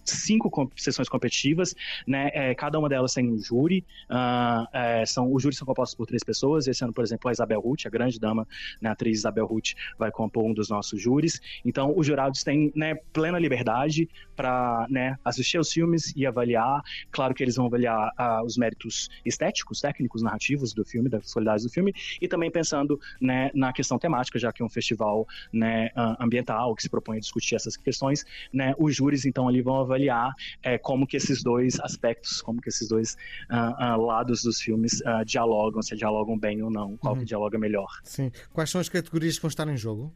cinco 0.05 0.71
sessões 0.75 1.09
competitivas, 1.09 1.73
né? 2.07 2.29
É, 2.33 2.55
cada 2.55 2.77
uma 2.77 2.87
delas 2.87 3.13
tem 3.13 3.27
um 3.27 3.39
júri. 3.39 3.83
Uh, 4.09 4.67
é, 4.71 5.05
são, 5.05 5.33
os 5.33 5.41
júris 5.41 5.57
são 5.57 5.65
compostos 5.65 5.95
por 5.95 6.05
três 6.05 6.23
pessoas. 6.23 6.67
Esse 6.67 6.83
ano, 6.83 6.93
por 6.93 7.03
exemplo, 7.03 7.27
a 7.27 7.31
Isabel 7.31 7.59
Ruth, 7.59 7.85
a 7.85 7.89
grande 7.89 8.19
dama, 8.19 8.47
né, 8.79 8.89
a 8.89 8.93
atriz 8.93 9.19
Isabel 9.19 9.45
Ruth, 9.45 9.71
vai 9.97 10.11
compor 10.11 10.45
um 10.45 10.53
dos 10.53 10.69
nossos 10.69 11.01
júris. 11.01 11.41
Então, 11.65 11.93
os 11.95 12.05
jurados 12.05 12.43
têm 12.43 12.71
né, 12.75 12.95
plena 13.11 13.39
liberdade 13.39 14.07
para 14.35 14.85
né, 14.89 15.17
assistir 15.23 15.57
aos 15.57 15.71
filmes 15.71 16.13
e 16.15 16.25
avaliar. 16.25 16.81
Claro 17.11 17.33
que 17.33 17.43
eles 17.43 17.55
vão 17.55 17.65
avaliar 17.65 18.11
uh, 18.19 18.45
os 18.45 18.57
méritos 18.57 19.09
estéticos, 19.25 19.81
técnicos, 19.81 20.21
narrativos 20.21 20.73
do 20.73 20.83
filme, 20.83 21.09
das 21.09 21.31
qualidades 21.31 21.63
do 21.63 21.69
filme, 21.69 21.93
e 22.21 22.27
também 22.27 22.51
pensando 22.51 22.99
né, 23.19 23.51
na 23.53 23.71
questão 23.73 23.97
temática, 23.97 24.37
já 24.37 24.51
que 24.51 24.61
é 24.61 24.65
um 24.65 24.69
festival 24.69 25.27
né, 25.51 25.89
ambiental 26.19 26.75
que 26.75 26.81
se 26.81 26.89
propõe 26.89 27.17
a 27.17 27.19
discutir 27.19 27.55
essas 27.55 27.77
questões. 27.77 28.25
Né, 28.53 28.73
os 28.77 28.95
júris, 28.95 29.25
então, 29.25 29.47
ali 29.47 29.61
vão 29.61 29.79
avaliar 29.79 30.33
é, 30.61 30.77
como 30.77 31.07
que 31.07 31.17
esses 31.17 31.43
dois 31.43 31.79
aspectos, 31.79 32.41
como 32.41 32.61
que 32.61 32.69
esses 32.69 32.87
dois 32.87 33.15
uh, 33.49 33.95
uh, 33.95 34.05
lados 34.05 34.43
dos 34.43 34.61
filmes 34.61 35.01
dialogam, 35.25 35.81
se 35.81 35.95
dialogam 35.95 36.37
bem 36.37 36.61
ou 36.61 36.71
não, 36.71 36.97
qual 36.97 37.13
uhum. 37.13 37.19
que 37.19 37.25
dialoga 37.25 37.57
melhor. 37.57 37.87
Sim. 38.03 38.31
Quais 38.53 38.69
são 38.69 38.81
as 38.81 38.89
categorias 38.89 39.35
que 39.35 39.41
vão 39.41 39.49
estar 39.49 39.67
em 39.67 39.77
jogo? 39.77 40.13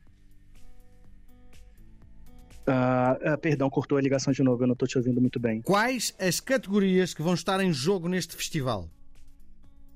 Perdão, 3.42 3.70
cortou 3.70 3.98
a 3.98 4.02
ligação 4.02 4.34
de 4.34 4.44
novo, 4.44 4.64
eu 4.64 4.68
não 4.68 4.74
estou 4.74 4.88
te 4.88 4.98
ouvindo 4.98 5.20
muito 5.20 5.40
bem. 5.40 5.62
Quais 5.62 6.14
as 6.20 6.40
categorias 6.40 7.14
que 7.14 7.22
vão 7.22 7.34
estar 7.34 7.60
em 7.62 7.72
jogo 7.72 8.08
neste 8.08 8.36
festival? 8.36 8.90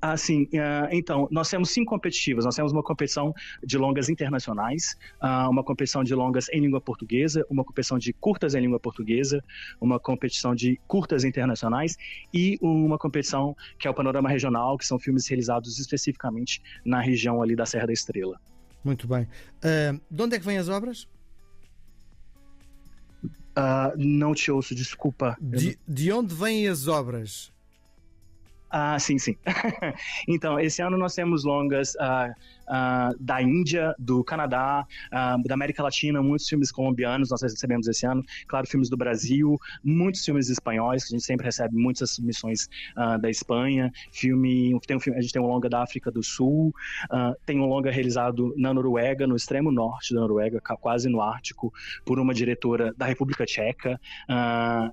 Ah, 0.06 0.18
sim. 0.18 0.44
Uh, 0.52 0.90
então, 0.92 1.30
nós 1.32 1.50
temos 1.50 1.70
cinco 1.70 1.92
competitivas. 1.92 2.44
Nós 2.44 2.54
temos 2.54 2.74
uma 2.74 2.84
competição 2.84 3.34
de 3.64 3.78
longas 3.78 4.10
internacionais, 4.10 4.98
uh, 5.22 5.50
uma 5.50 5.64
competição 5.64 6.04
de 6.04 6.14
longas 6.14 6.50
em 6.50 6.60
língua 6.60 6.82
portuguesa, 6.82 7.46
uma 7.50 7.64
competição 7.64 7.98
de 7.98 8.12
curtas 8.12 8.54
em 8.54 8.60
língua 8.60 8.82
portuguesa, 8.82 9.42
uma 9.80 9.98
competição 10.02 10.54
de 10.54 10.78
curtas 10.90 11.24
internacionais 11.24 11.96
e 12.34 12.60
uma 12.62 12.98
competição 12.98 13.56
que 13.80 13.88
é 13.88 13.90
o 13.90 13.94
Panorama 13.94 14.28
Regional, 14.28 14.78
que 14.78 14.86
são 14.86 15.00
filmes 15.00 15.26
realizados 15.26 15.80
especificamente 15.80 16.62
na 16.84 17.00
região 17.00 17.42
ali 17.42 17.56
da 17.56 17.66
Serra 17.66 17.88
da 17.88 17.94
Estrela. 17.94 18.42
Muito 18.84 19.08
bem. 19.08 19.24
Uh, 19.24 20.02
de 20.12 20.22
onde 20.22 20.36
é 20.36 20.40
que 20.40 20.46
vêm 20.46 20.58
as 20.58 20.68
obras? 20.68 21.08
Não 23.98 24.34
te 24.34 24.52
ouço, 24.52 24.74
desculpa. 24.74 25.38
De, 25.40 25.78
de 25.88 26.12
onde 26.12 26.34
vêm 26.34 26.68
as 26.68 26.88
obras? 26.88 27.53
Ah, 28.76 28.98
sim, 28.98 29.20
sim. 29.20 29.38
então, 30.28 30.60
esse 30.60 30.82
ano 30.82 30.98
nós 30.98 31.14
temos 31.14 31.44
longas 31.44 31.94
uh, 31.94 32.32
uh, 32.64 33.16
da 33.20 33.40
Índia, 33.40 33.94
do 34.00 34.24
Canadá, 34.24 34.88
uh, 35.10 35.48
da 35.48 35.54
América 35.54 35.84
Latina, 35.84 36.24
muitos 36.24 36.50
filmes 36.50 36.72
colombianos 36.72 37.30
nós 37.30 37.44
recebemos 37.44 37.88
esse 37.88 38.04
ano, 38.08 38.26
claro, 38.48 38.66
filmes 38.66 38.90
do 38.90 38.98
Brasil, 38.98 39.60
muitos 39.84 40.26
filmes 40.26 40.50
espanhóis, 40.50 41.04
a 41.04 41.08
gente 41.08 41.24
sempre 41.24 41.46
recebe 41.46 41.78
muitas 41.78 42.10
submissões 42.16 42.68
da 43.22 43.30
Espanha, 43.30 43.92
filme, 44.12 44.76
tem 44.88 44.98
um 44.98 45.00
filme, 45.00 45.20
a 45.20 45.22
gente 45.22 45.32
tem 45.32 45.42
um 45.42 45.46
longa 45.46 45.70
da 45.70 45.84
África 45.84 46.10
do 46.10 46.24
Sul, 46.24 46.74
tem 47.46 47.60
um 47.60 47.66
longa 47.66 47.92
realizado 47.92 48.54
na 48.58 48.74
Noruega, 48.74 49.28
no 49.28 49.36
extremo 49.36 49.72
norte 49.72 50.14
da 50.14 50.22
Noruega, 50.22 50.60
quase 50.62 51.10
no 51.10 51.22
Ártico, 51.22 51.72
por 52.06 52.20
uma 52.20 52.34
diretora 52.34 52.94
da 52.98 53.06
República 53.06 53.46
Tcheca. 53.46 54.00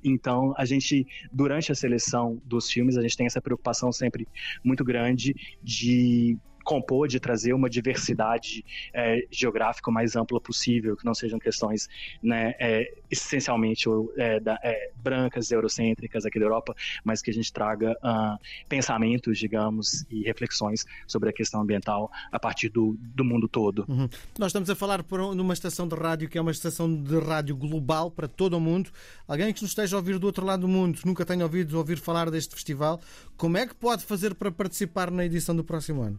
então, 0.04 0.52
a 0.56 0.64
gente, 0.64 1.06
durante 1.32 1.72
a 1.72 1.74
seleção 1.74 2.40
dos 2.44 2.70
filmes, 2.70 2.96
a 2.96 3.02
gente 3.02 3.16
tem 3.16 3.26
essa 3.26 3.40
preocupação 3.40 3.69
preocupação 3.70 3.92
sempre 3.92 4.28
muito 4.64 4.84
grande 4.84 5.34
de 5.62 6.36
compor, 6.70 7.08
de 7.08 7.18
trazer 7.18 7.52
uma 7.52 7.68
diversidade 7.68 8.64
é, 8.94 9.26
geográfica 9.28 9.90
mais 9.90 10.14
ampla 10.14 10.40
possível, 10.40 10.96
que 10.96 11.04
não 11.04 11.12
sejam 11.14 11.36
questões 11.36 11.88
né, 12.22 12.54
é, 12.60 12.94
essencialmente 13.10 13.88
é, 14.16 14.38
da, 14.38 14.56
é, 14.62 14.92
brancas, 14.94 15.50
eurocêntricas 15.50 16.24
aqui 16.24 16.38
da 16.38 16.44
Europa, 16.44 16.72
mas 17.02 17.20
que 17.22 17.30
a 17.32 17.34
gente 17.34 17.52
traga 17.52 17.90
uh, 18.04 18.38
pensamentos, 18.68 19.36
digamos, 19.36 20.06
e 20.08 20.22
reflexões 20.22 20.86
sobre 21.08 21.30
a 21.30 21.32
questão 21.32 21.60
ambiental 21.60 22.08
a 22.30 22.38
partir 22.38 22.68
do, 22.68 22.96
do 23.00 23.24
mundo 23.24 23.48
todo. 23.48 23.84
Uhum. 23.88 24.08
Nós 24.38 24.50
estamos 24.50 24.70
a 24.70 24.76
falar 24.76 25.02
por 25.02 25.34
numa 25.34 25.54
estação 25.54 25.88
de 25.88 25.96
rádio 25.96 26.28
que 26.28 26.38
é 26.38 26.40
uma 26.40 26.52
estação 26.52 27.02
de 27.02 27.18
rádio 27.18 27.56
global 27.56 28.12
para 28.12 28.28
todo 28.28 28.56
o 28.56 28.60
mundo. 28.60 28.90
Alguém 29.26 29.52
que 29.52 29.60
nos 29.60 29.72
esteja 29.72 29.96
a 29.96 29.98
ouvir 29.98 30.20
do 30.20 30.26
outro 30.28 30.46
lado 30.46 30.60
do 30.60 30.68
mundo, 30.68 31.00
nunca 31.04 31.26
tenha 31.26 31.42
ouvido 31.42 31.76
ouvir 31.76 31.98
falar 31.98 32.30
deste 32.30 32.54
festival, 32.54 33.00
como 33.36 33.58
é 33.58 33.66
que 33.66 33.74
pode 33.74 34.04
fazer 34.04 34.36
para 34.36 34.52
participar 34.52 35.10
na 35.10 35.24
edição 35.24 35.56
do 35.56 35.64
próximo 35.64 36.02
ano? 36.02 36.18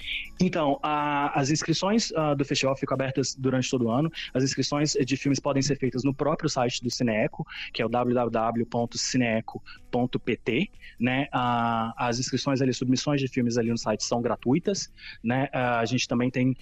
Então, 0.41 0.79
a, 0.81 1.39
as 1.39 1.51
inscrições 1.51 2.09
uh, 2.11 2.35
do 2.35 2.43
festival 2.43 2.75
ficam 2.75 2.95
abertas 2.95 3.35
durante 3.35 3.69
todo 3.69 3.85
o 3.85 3.91
ano. 3.91 4.11
As 4.33 4.43
inscrições 4.43 4.93
de 4.93 5.15
filmes 5.15 5.39
podem 5.39 5.61
ser 5.61 5.77
feitas 5.77 6.03
no 6.03 6.15
próprio 6.15 6.49
site 6.49 6.83
do 6.83 6.89
Cineeco, 6.89 7.45
que 7.71 7.79
é 7.79 7.85
o 7.85 7.89
www.cineeco.pt. 7.89 10.71
Né? 10.99 11.27
Uh, 11.33 11.93
as 11.95 12.17
inscrições 12.17 12.59
ali, 12.59 12.73
submissões 12.73 13.21
de 13.21 13.27
filmes 13.27 13.59
ali 13.59 13.69
no 13.69 13.77
site 13.77 14.03
são 14.03 14.19
gratuitas. 14.19 14.91
Né? 15.23 15.47
Uh, 15.53 15.77
a 15.79 15.85
gente 15.85 16.07
também 16.07 16.31
tem 16.31 16.57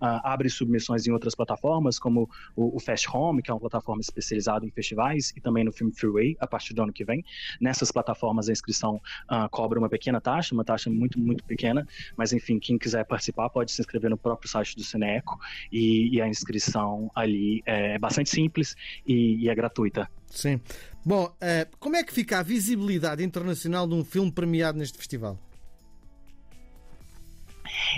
abre 0.00 0.48
submissões 0.48 1.04
em 1.06 1.10
outras 1.10 1.34
plataformas, 1.34 1.98
como 1.98 2.30
o, 2.54 2.76
o, 2.76 2.80
Fast 2.80 3.08
Home, 3.12 3.42
que 3.42 3.50
é 3.50 3.54
uma 3.54 3.58
plataforma 3.58 4.00
especializada 4.00 4.64
em 4.64 4.70
festivais, 4.70 5.32
e 5.36 5.40
também 5.40 5.64
no 5.64 5.72
filme 5.72 5.92
Freeway, 5.92 6.36
a 6.38 6.46
partir 6.46 6.72
do 6.74 6.82
ano 6.82 6.92
que 6.92 7.04
vem. 7.04 7.24
Nessas 7.60 7.90
plataformas 7.90 8.48
a 8.48 8.52
inscrição 8.52 9.02
cobra 9.50 9.76
uma 9.78 9.88
pequena 9.88 10.20
taxa, 10.20 10.54
uma 10.54 10.64
taxa 10.64 10.90
muito, 10.90 11.18
muito 11.18 11.42
pequena, 11.44 11.88
mas 12.16 12.32
enfim, 12.32 12.58
quem 12.62 12.78
quiser 12.78 13.04
participar, 13.04 13.50
pode 13.50 13.72
se 13.72 13.80
inscrever 13.80 14.10
no 14.10 14.16
próprio 14.16 14.48
site 14.48 14.76
do 14.76 14.82
Cineco 14.82 15.38
e, 15.70 16.16
e 16.16 16.20
a 16.20 16.28
inscrição 16.28 17.10
ali 17.14 17.62
é 17.66 17.98
bastante 17.98 18.30
simples 18.30 18.76
e, 19.06 19.44
e 19.44 19.48
é 19.48 19.54
gratuita. 19.54 20.08
Sim. 20.30 20.60
Bom, 21.04 21.34
é, 21.40 21.66
como 21.78 21.96
é 21.96 22.02
que 22.02 22.12
fica 22.12 22.38
a 22.38 22.42
visibilidade 22.42 23.22
internacional 23.24 23.86
de 23.86 23.94
um 23.94 24.04
filme 24.04 24.30
premiado 24.30 24.78
neste 24.78 24.96
festival? 24.96 25.38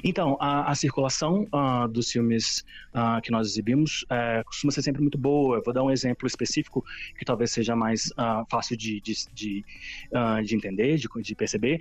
Então, 0.02 0.36
a, 0.40 0.70
a 0.70 0.74
circulação 0.74 1.46
uh, 1.52 1.86
dos 1.88 2.10
filmes 2.10 2.64
uh, 2.94 3.20
que 3.22 3.30
nós 3.30 3.48
exibimos 3.48 4.02
uh, 4.04 4.44
costuma 4.44 4.72
ser 4.72 4.82
sempre 4.82 5.02
muito 5.02 5.18
boa. 5.18 5.58
Eu 5.58 5.62
vou 5.62 5.72
dar 5.72 5.82
um 5.82 5.90
exemplo 5.90 6.26
específico 6.26 6.84
que 7.18 7.24
talvez 7.24 7.52
seja 7.52 7.76
mais 7.76 8.12
ah, 8.16 8.44
fácil 8.50 8.76
de, 8.76 9.00
de, 9.00 9.14
de, 9.32 9.64
de 10.44 10.56
entender, 10.56 10.96
de, 10.96 11.08
de 11.22 11.34
perceber. 11.34 11.80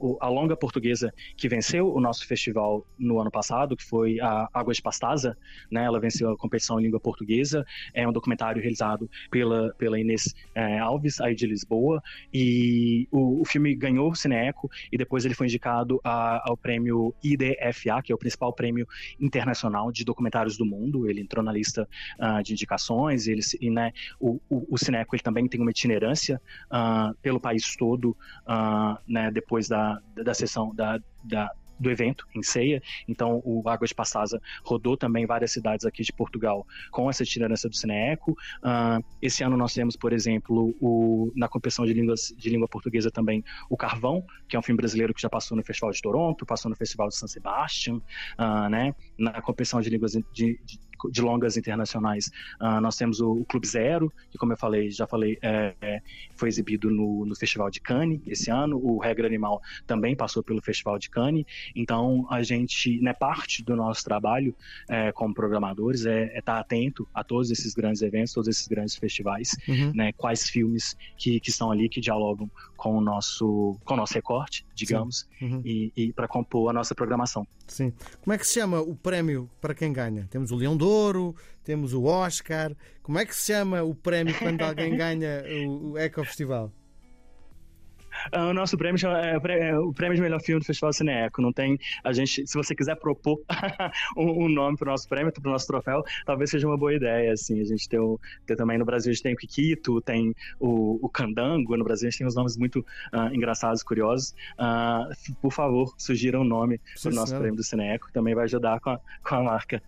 O, 0.00 0.16
a 0.20 0.28
longa 0.28 0.56
portuguesa 0.56 1.12
que 1.36 1.48
venceu 1.48 1.92
o 1.92 2.00
nosso 2.00 2.26
festival 2.26 2.86
no 2.98 3.20
ano 3.20 3.30
passado, 3.30 3.76
que 3.76 3.84
foi 3.84 4.20
a 4.20 4.48
Água 4.52 4.72
de 4.72 4.82
Pastaza, 4.82 5.36
né? 5.70 5.84
ela 5.84 6.00
venceu 6.00 6.30
a 6.30 6.36
competição 6.36 6.80
em 6.80 6.84
língua 6.84 7.00
portuguesa. 7.00 7.64
É 7.94 8.06
um 8.06 8.12
documentário 8.12 8.60
realizado 8.60 9.08
pela, 9.30 9.72
pela 9.74 9.98
Inês 9.98 10.34
eh, 10.54 10.78
Alves, 10.78 11.20
aí 11.20 11.34
de 11.34 11.46
Lisboa. 11.46 12.02
E 12.32 13.08
o, 13.10 13.42
o 13.42 13.44
filme 13.44 13.74
ganhou 13.74 14.10
o 14.10 14.14
Cineeco 14.14 14.70
e 14.90 14.96
depois 14.96 15.24
ele 15.24 15.34
foi 15.34 15.46
indicado 15.46 16.00
a, 16.04 16.48
ao 16.48 16.56
prêmio 16.56 17.14
IDFA, 17.36 18.02
que 18.02 18.12
é 18.12 18.14
o 18.14 18.18
principal 18.18 18.52
prêmio 18.52 18.86
internacional 19.20 19.92
de 19.92 20.04
documentários 20.04 20.56
do 20.56 20.64
mundo. 20.64 21.08
Ele 21.08 21.20
entrou 21.20 21.44
na 21.44 21.52
lista 21.52 21.88
uh, 22.18 22.42
de 22.42 22.52
indicações. 22.52 23.26
Ele, 23.26 23.40
e, 23.60 23.70
né, 23.70 23.92
o, 24.18 24.40
o, 24.48 24.74
o, 24.74 24.78
Cineco 24.78 25.14
ele 25.14 25.22
também 25.22 25.48
tem 25.48 25.60
uma 25.60 25.70
itinerância 25.70 26.40
uh, 26.66 27.14
pelo 27.22 27.40
país 27.40 27.76
todo, 27.76 28.10
uh, 28.10 28.98
né, 29.06 29.30
depois 29.30 29.68
da, 29.68 30.00
da 30.14 30.34
sessão 30.34 30.74
da, 30.74 30.98
da 31.22 31.50
do 31.78 31.90
evento 31.90 32.26
em 32.34 32.42
ceia. 32.42 32.82
Então, 33.08 33.42
o 33.44 33.68
Água 33.68 33.86
de 33.86 33.94
Passasa 33.94 34.40
rodou 34.64 34.96
também 34.96 35.26
várias 35.26 35.52
cidades 35.52 35.84
aqui 35.84 36.02
de 36.02 36.12
Portugal 36.12 36.66
com 36.90 37.08
essa 37.08 37.22
itinerância 37.22 37.68
do 37.68 37.76
Cineeco. 37.76 38.32
Uh, 38.32 39.04
esse 39.20 39.42
ano 39.42 39.56
nós 39.56 39.72
temos, 39.72 39.96
por 39.96 40.12
exemplo, 40.12 40.74
o, 40.80 41.32
na 41.34 41.48
competição 41.48 41.84
de, 41.84 41.92
línguas, 41.92 42.34
de 42.36 42.50
língua 42.50 42.68
portuguesa 42.68 43.10
também 43.10 43.44
o 43.68 43.76
Carvão, 43.76 44.24
que 44.48 44.56
é 44.56 44.58
um 44.58 44.62
filme 44.62 44.76
brasileiro 44.76 45.14
que 45.14 45.20
já 45.20 45.28
passou 45.28 45.56
no 45.56 45.62
Festival 45.62 45.90
de 45.92 46.00
Toronto, 46.00 46.46
passou 46.46 46.68
no 46.68 46.76
Festival 46.76 47.08
de 47.08 47.16
San 47.16 47.26
Sebastian, 47.26 47.96
uh, 47.96 48.68
né? 48.68 48.94
Na 49.18 49.40
competição 49.40 49.80
de 49.80 49.90
línguas 49.90 50.12
de, 50.12 50.24
de 50.64 50.85
de 51.10 51.22
longas 51.22 51.56
internacionais. 51.56 52.30
Uh, 52.60 52.80
nós 52.80 52.96
temos 52.96 53.20
o, 53.20 53.32
o, 53.32 53.44
Clube 53.44 53.66
Zero, 53.66 54.12
que, 54.30 54.38
como 54.38 54.52
eu 54.52 54.56
falei, 54.56 54.90
já 54.90 55.06
falei, 55.06 55.38
é, 55.42 55.74
é, 55.80 56.02
foi 56.34 56.48
exibido 56.48 56.90
no, 56.90 57.24
no, 57.24 57.36
Festival 57.36 57.70
de 57.70 57.80
Cannes 57.80 58.20
esse 58.26 58.50
ano. 58.50 58.76
O 58.76 58.98
Regra 58.98 59.26
Animal 59.26 59.62
também 59.86 60.16
passou 60.16 60.42
pelo 60.42 60.60
Festival 60.60 60.98
de 60.98 61.10
Cannes. 61.10 61.44
Então, 61.74 62.26
a 62.30 62.42
gente, 62.42 63.00
né, 63.00 63.12
parte 63.12 63.62
do 63.62 63.76
nosso 63.76 64.04
trabalho 64.04 64.54
é, 64.88 65.12
como 65.12 65.34
programadores 65.34 66.06
é, 66.06 66.16
é, 66.16 66.38
estar 66.38 66.58
atento 66.58 67.08
a 67.14 67.22
todos 67.22 67.50
esses 67.50 67.74
grandes 67.74 68.02
eventos, 68.02 68.32
todos 68.32 68.48
esses 68.48 68.66
grandes 68.66 68.96
festivais, 68.96 69.56
uhum. 69.68 69.92
né, 69.94 70.12
quais 70.12 70.48
filmes 70.48 70.96
que, 71.16 71.40
que 71.40 71.50
estão 71.50 71.70
ali, 71.70 71.88
que 71.88 72.00
dialogam 72.00 72.50
com 72.76 72.96
o 72.96 73.00
nosso, 73.00 73.78
com 73.84 73.94
o 73.94 73.96
nosso 73.96 74.14
recorte, 74.14 74.65
digamos, 74.76 75.26
uhum. 75.40 75.62
e, 75.64 75.92
e 75.96 76.12
para 76.12 76.28
compor 76.28 76.70
a 76.70 76.72
nossa 76.72 76.94
programação. 76.94 77.46
Sim. 77.66 77.92
Como 78.20 78.34
é 78.34 78.38
que 78.38 78.46
se 78.46 78.54
chama 78.54 78.80
o 78.80 78.94
prémio 78.94 79.50
para 79.60 79.74
quem 79.74 79.92
ganha? 79.92 80.28
Temos 80.30 80.50
o 80.50 80.56
Leão 80.56 80.76
Douro, 80.76 81.34
temos 81.64 81.94
o 81.94 82.04
Oscar. 82.04 82.76
Como 83.02 83.18
é 83.18 83.24
que 83.24 83.34
se 83.34 83.52
chama 83.52 83.82
o 83.82 83.94
prémio 83.94 84.38
quando 84.38 84.60
alguém 84.62 84.94
ganha 84.96 85.42
o, 85.66 85.92
o 85.92 85.98
Eco 85.98 86.22
Festival? 86.24 86.70
Ah, 88.32 88.48
o 88.48 88.54
nosso 88.54 88.76
prêmio 88.76 88.98
é, 89.08 89.68
é 89.68 89.78
o 89.78 89.92
prêmio 89.92 90.16
de 90.16 90.22
melhor 90.22 90.40
filme 90.40 90.60
do 90.60 90.66
Festival 90.66 90.92
Cineeco. 90.92 91.40
Não 91.40 91.52
tem. 91.52 91.78
A 92.02 92.12
gente, 92.12 92.46
se 92.46 92.54
você 92.54 92.74
quiser 92.74 92.96
propor 92.96 93.40
um, 94.16 94.48
nome 94.48 94.76
para 94.76 94.88
o 94.88 94.90
nosso 94.92 95.08
prêmio, 95.08 95.32
para 95.32 95.48
o 95.48 95.52
nosso 95.52 95.66
troféu, 95.66 96.02
talvez 96.24 96.50
seja 96.50 96.66
uma 96.66 96.76
boa 96.76 96.94
ideia. 96.94 97.32
Assim, 97.32 97.60
a 97.60 97.64
gente 97.64 97.88
tem, 97.88 97.98
o, 97.98 98.18
tem 98.46 98.56
também 98.56 98.78
no 98.78 98.84
Brasil 98.84 99.10
a 99.10 99.14
gente 99.14 99.22
tem 99.22 99.34
o 99.34 99.36
Kikito, 99.36 100.00
tem 100.00 100.34
o, 100.58 100.98
o 101.04 101.08
Candango. 101.08 101.76
No 101.76 101.84
Brasil 101.84 102.08
a 102.08 102.10
gente 102.10 102.18
tem 102.18 102.26
uns 102.26 102.34
nomes 102.34 102.56
muito 102.56 102.80
uh, 103.12 103.34
engraçados, 103.34 103.82
curiosos. 103.82 104.34
Uh, 104.58 105.36
por 105.40 105.52
favor, 105.52 105.94
sugira 105.98 106.40
um 106.40 106.44
nome 106.44 106.80
para 107.00 107.10
o 107.10 107.14
nosso 107.14 107.28
senhora. 107.28 107.42
prêmio 107.42 107.56
do 107.56 107.64
Cineeco. 107.64 108.12
Também 108.12 108.34
vai 108.34 108.44
ajudar 108.44 108.80
com 108.80 108.90
a, 108.90 109.00
com 109.22 109.34
a 109.34 109.42
marca. 109.42 109.82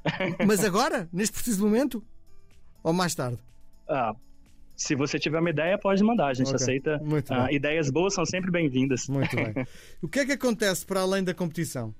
Mas 0.47 0.63
agora, 0.65 1.09
neste 1.13 1.33
preciso 1.33 1.65
momento, 1.65 2.03
ou 2.83 2.93
mais 2.93 3.15
tarde? 3.15 3.39
Ah, 3.89 4.15
se 4.79 4.95
você 4.95 5.19
tiver 5.19 5.41
uma 5.41 5.51
ideia, 5.51 5.77
pode 5.77 6.03
mandar. 6.05 6.29
A 6.29 6.35
gente 6.35 6.47
okay. 6.47 6.63
aceita. 6.63 7.03
Uh, 7.03 7.53
ideias 7.53 7.91
boas 7.91 8.15
são 8.15 8.25
sempre 8.25 8.49
bem-vindas. 8.49 9.09
Muito 9.09 9.35
bem. 9.35 9.67
o 10.01 10.09
que 10.09 10.21
é 10.21 10.25
que 10.25 10.33
acontece 10.33 10.87
para 10.87 11.01
além 11.01 11.25
da 11.25 11.35
competição? 11.35 11.93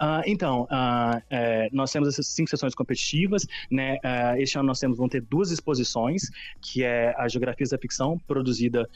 Uh, 0.00 0.22
então, 0.26 0.62
uh, 0.64 1.68
nós 1.72 1.90
temos 1.92 2.08
essas 2.08 2.26
cinco 2.28 2.50
sessões 2.50 2.74
competitivas, 2.74 3.46
né? 3.70 3.96
Uh, 3.96 4.40
este 4.40 4.58
ano 4.58 4.66
nós 4.66 4.78
temos, 4.78 4.98
vão 4.98 5.08
ter 5.08 5.22
duas 5.22 5.50
exposições, 5.50 6.30
que 6.60 6.82
é 6.82 7.14
a 7.16 7.28
Geografias 7.28 7.70
da 7.70 7.78
Ficção, 7.78 8.18
produzida 8.26 8.88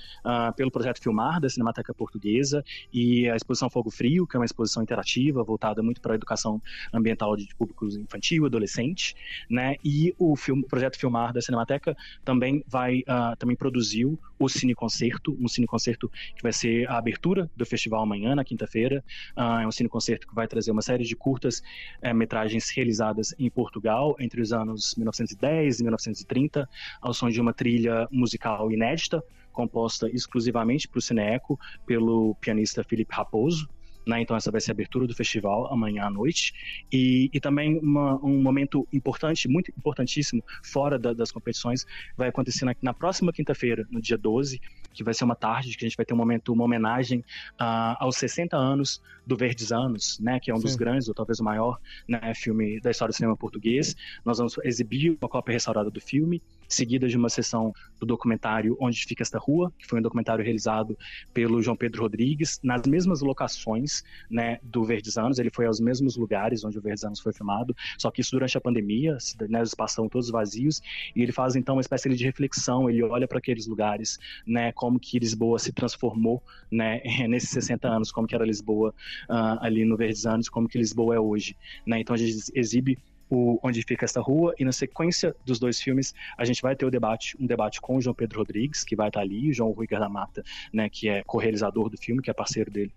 pelo 0.56 0.70
Projeto 0.70 1.02
Filmar, 1.02 1.40
da 1.40 1.48
Cinemateca 1.48 1.92
Portuguesa, 1.94 2.64
e 2.92 3.28
a 3.28 3.36
exposição 3.36 3.68
Fogo 3.68 3.90
Frio, 3.90 4.26
que 4.26 4.36
é 4.36 4.38
uma 4.38 4.44
exposição 4.44 4.82
interativa, 4.82 5.42
voltada 5.42 5.82
muito 5.82 6.00
para 6.00 6.12
a 6.12 6.16
educação 6.16 6.60
ambiental 6.92 7.36
de 7.36 7.52
públicos 7.54 7.96
infantil, 7.96 8.46
adolescente, 8.46 9.14
né? 9.48 9.76
E 9.84 10.14
o, 10.18 10.36
film, 10.36 10.60
o 10.60 10.66
Projeto 10.66 10.98
Filmar 10.98 11.32
da 11.32 11.40
Cinemateca 11.40 11.96
também 12.24 12.64
vai, 12.66 13.02
também 13.38 13.56
produziu 13.56 14.18
o 14.38 14.48
Cine 14.48 14.74
Concerto, 14.74 15.36
um 15.40 15.48
Cine 15.48 15.66
Concerto 15.66 16.10
que 16.36 16.42
vai 16.42 16.52
ser 16.52 16.88
a 16.88 16.98
abertura 16.98 17.50
do 17.56 17.64
festival 17.64 18.02
amanhã, 18.02 18.34
na 18.34 18.44
quinta-feira. 18.44 19.04
é 19.36 19.66
um 19.66 19.72
Cine 19.72 19.88
Concerto 19.88 20.26
que 20.26 20.34
vai 20.34 20.46
trazer 20.46 20.71
uma 20.72 20.82
série 20.82 21.04
de 21.04 21.14
curtas 21.14 21.62
é, 22.00 22.12
metragens 22.12 22.70
realizadas 22.70 23.34
em 23.38 23.50
Portugal 23.50 24.16
entre 24.18 24.40
os 24.40 24.52
anos 24.52 24.94
1910 24.96 25.80
e 25.80 25.82
1930, 25.82 26.68
ao 27.00 27.14
som 27.14 27.28
de 27.28 27.40
uma 27.40 27.52
trilha 27.52 28.08
musical 28.10 28.70
inédita, 28.70 29.22
composta 29.52 30.08
exclusivamente 30.08 30.88
para 30.88 30.98
o 30.98 31.02
Cineco 31.02 31.58
pelo 31.86 32.34
pianista 32.36 32.82
Felipe 32.82 33.14
Raposo. 33.14 33.68
Né? 34.06 34.20
Então 34.20 34.36
essa 34.36 34.50
vai 34.50 34.60
ser 34.60 34.72
a 34.72 34.74
abertura 34.74 35.06
do 35.06 35.14
festival 35.14 35.72
amanhã 35.72 36.04
à 36.04 36.10
noite 36.10 36.52
e, 36.92 37.30
e 37.32 37.40
também 37.40 37.78
uma, 37.78 38.16
um 38.24 38.42
momento 38.42 38.86
importante, 38.92 39.48
muito 39.48 39.70
importantíssimo 39.76 40.42
fora 40.62 40.98
da, 40.98 41.12
das 41.12 41.30
competições 41.30 41.86
vai 42.16 42.28
acontecer 42.28 42.64
na, 42.64 42.74
na 42.82 42.92
próxima 42.92 43.32
quinta-feira, 43.32 43.86
no 43.90 44.00
dia 44.00 44.18
12, 44.18 44.60
que 44.92 45.04
vai 45.04 45.14
ser 45.14 45.24
uma 45.24 45.36
tarde 45.36 45.76
que 45.76 45.84
a 45.84 45.88
gente 45.88 45.96
vai 45.96 46.04
ter 46.04 46.14
um 46.14 46.16
momento, 46.16 46.52
uma 46.52 46.64
homenagem 46.64 47.20
uh, 47.60 47.96
aos 47.98 48.16
60 48.16 48.56
anos 48.56 49.00
do 49.26 49.36
Verdes 49.36 49.72
Anos, 49.72 50.18
né, 50.20 50.40
que 50.40 50.50
é 50.50 50.54
um 50.54 50.58
Sim. 50.58 50.64
dos 50.64 50.76
grandes, 50.76 51.08
ou 51.08 51.14
talvez 51.14 51.40
o 51.40 51.44
maior, 51.44 51.78
né, 52.08 52.34
filme 52.34 52.80
da 52.80 52.90
história 52.90 53.12
do 53.12 53.16
cinema 53.16 53.36
português. 53.36 53.96
Nós 54.24 54.38
vamos 54.38 54.56
exibir 54.64 55.16
uma 55.20 55.28
cópia 55.28 55.52
restaurada 55.52 55.90
do 55.90 56.00
filme 56.00 56.42
seguida 56.72 57.08
de 57.08 57.16
uma 57.16 57.28
sessão 57.28 57.72
do 58.00 58.06
documentário 58.06 58.76
Onde 58.80 59.04
Fica 59.04 59.22
Esta 59.22 59.38
Rua, 59.38 59.72
que 59.78 59.86
foi 59.86 59.98
um 59.98 60.02
documentário 60.02 60.44
realizado 60.44 60.98
pelo 61.32 61.62
João 61.62 61.76
Pedro 61.76 62.02
Rodrigues, 62.02 62.58
nas 62.62 62.82
mesmas 62.86 63.20
locações 63.20 64.02
né, 64.30 64.58
do 64.62 64.84
Verdes 64.84 65.16
Anos, 65.16 65.38
ele 65.38 65.50
foi 65.50 65.66
aos 65.66 65.80
mesmos 65.80 66.16
lugares 66.16 66.64
onde 66.64 66.78
o 66.78 66.82
Verdes 66.82 67.04
Anos 67.04 67.20
foi 67.20 67.32
filmado, 67.32 67.74
só 67.98 68.10
que 68.10 68.20
isso 68.20 68.32
durante 68.32 68.56
a 68.56 68.60
pandemia, 68.60 69.16
né, 69.48 69.62
os 69.62 69.68
espaços 69.68 69.92
estão 69.92 70.08
todos 70.08 70.30
vazios, 70.30 70.80
e 71.14 71.22
ele 71.22 71.32
faz 71.32 71.56
então 71.56 71.76
uma 71.76 71.80
espécie 71.80 72.08
de 72.08 72.24
reflexão, 72.24 72.88
ele 72.88 73.02
olha 73.02 73.28
para 73.28 73.38
aqueles 73.38 73.66
lugares, 73.66 74.18
né, 74.46 74.72
como 74.72 74.98
que 74.98 75.18
Lisboa 75.18 75.58
se 75.58 75.72
transformou 75.72 76.42
né, 76.70 77.00
nesses 77.28 77.50
60 77.50 77.88
anos, 77.88 78.10
como 78.10 78.26
que 78.26 78.34
era 78.34 78.44
Lisboa 78.44 78.94
uh, 79.28 79.58
ali 79.60 79.84
no 79.84 79.96
Verdes 79.96 80.26
Anos, 80.26 80.48
como 80.48 80.68
que 80.68 80.78
Lisboa 80.78 81.14
é 81.14 81.20
hoje. 81.20 81.56
Né? 81.86 82.00
Então 82.00 82.14
a 82.14 82.16
gente 82.16 82.50
exibe 82.54 82.98
o 83.32 83.58
Onde 83.62 83.82
Fica 83.82 84.04
Esta 84.04 84.20
Rua, 84.20 84.54
e 84.58 84.64
na 84.64 84.72
sequência 84.72 85.34
dos 85.42 85.58
dois 85.58 85.80
filmes, 85.80 86.14
a 86.36 86.44
gente 86.44 86.60
vai 86.60 86.76
ter 86.76 86.84
o 86.84 86.90
debate, 86.90 87.34
um 87.40 87.46
debate 87.46 87.80
com 87.80 87.96
o 87.96 88.00
João 88.00 88.14
Pedro 88.14 88.40
Rodrigues, 88.40 88.84
que 88.84 88.94
vai 88.94 89.08
estar 89.08 89.20
ali, 89.20 89.48
o 89.48 89.54
João 89.54 89.70
Rui 89.70 89.86
da 89.86 90.06
Mata, 90.06 90.44
né, 90.70 90.90
que 90.90 91.08
é 91.08 91.22
co-realizador 91.22 91.88
do 91.88 91.96
filme, 91.96 92.20
que 92.20 92.30
é 92.30 92.34
parceiro 92.34 92.70
dele 92.70 92.92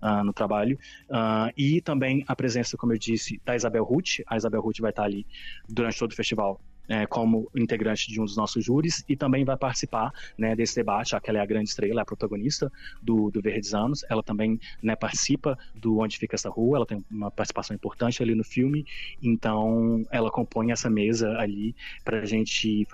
uh, 0.00 0.22
no 0.22 0.32
trabalho, 0.32 0.78
uh, 1.08 1.52
e 1.56 1.80
também 1.80 2.24
a 2.28 2.36
presença, 2.36 2.76
como 2.76 2.92
eu 2.92 2.98
disse, 2.98 3.40
da 3.44 3.56
Isabel 3.56 3.82
Ruth, 3.82 4.20
a 4.28 4.36
Isabel 4.36 4.60
Ruth 4.60 4.78
vai 4.78 4.90
estar 4.90 5.02
ali 5.02 5.26
durante 5.68 5.98
todo 5.98 6.12
o 6.12 6.14
festival 6.14 6.60
é, 6.90 7.06
como 7.06 7.48
integrante 7.54 8.10
de 8.10 8.20
um 8.20 8.24
dos 8.24 8.36
nossos 8.36 8.64
júris 8.64 9.04
e 9.08 9.14
também 9.14 9.44
vai 9.44 9.56
participar 9.56 10.12
né, 10.36 10.56
desse 10.56 10.74
debate, 10.74 11.10
já 11.10 11.20
que 11.20 11.30
ela 11.30 11.38
é 11.38 11.42
a 11.42 11.46
grande 11.46 11.68
estrela, 11.68 12.00
é 12.00 12.02
a 12.02 12.04
protagonista 12.04 12.70
do, 13.00 13.30
do 13.30 13.40
Verdes 13.40 13.72
Anos. 13.72 14.04
Ela 14.10 14.24
também 14.24 14.58
né, 14.82 14.96
participa 14.96 15.56
do 15.72 15.98
Onde 15.98 16.18
Fica 16.18 16.34
Essa 16.34 16.50
Rua, 16.50 16.78
ela 16.78 16.86
tem 16.86 17.04
uma 17.08 17.30
participação 17.30 17.76
importante 17.76 18.20
ali 18.20 18.34
no 18.34 18.42
filme, 18.42 18.84
então 19.22 20.04
ela 20.10 20.32
compõe 20.32 20.72
essa 20.72 20.90
mesa 20.90 21.38
ali 21.38 21.76
para 22.04 22.22
a 22.22 22.24
gente 22.24 22.84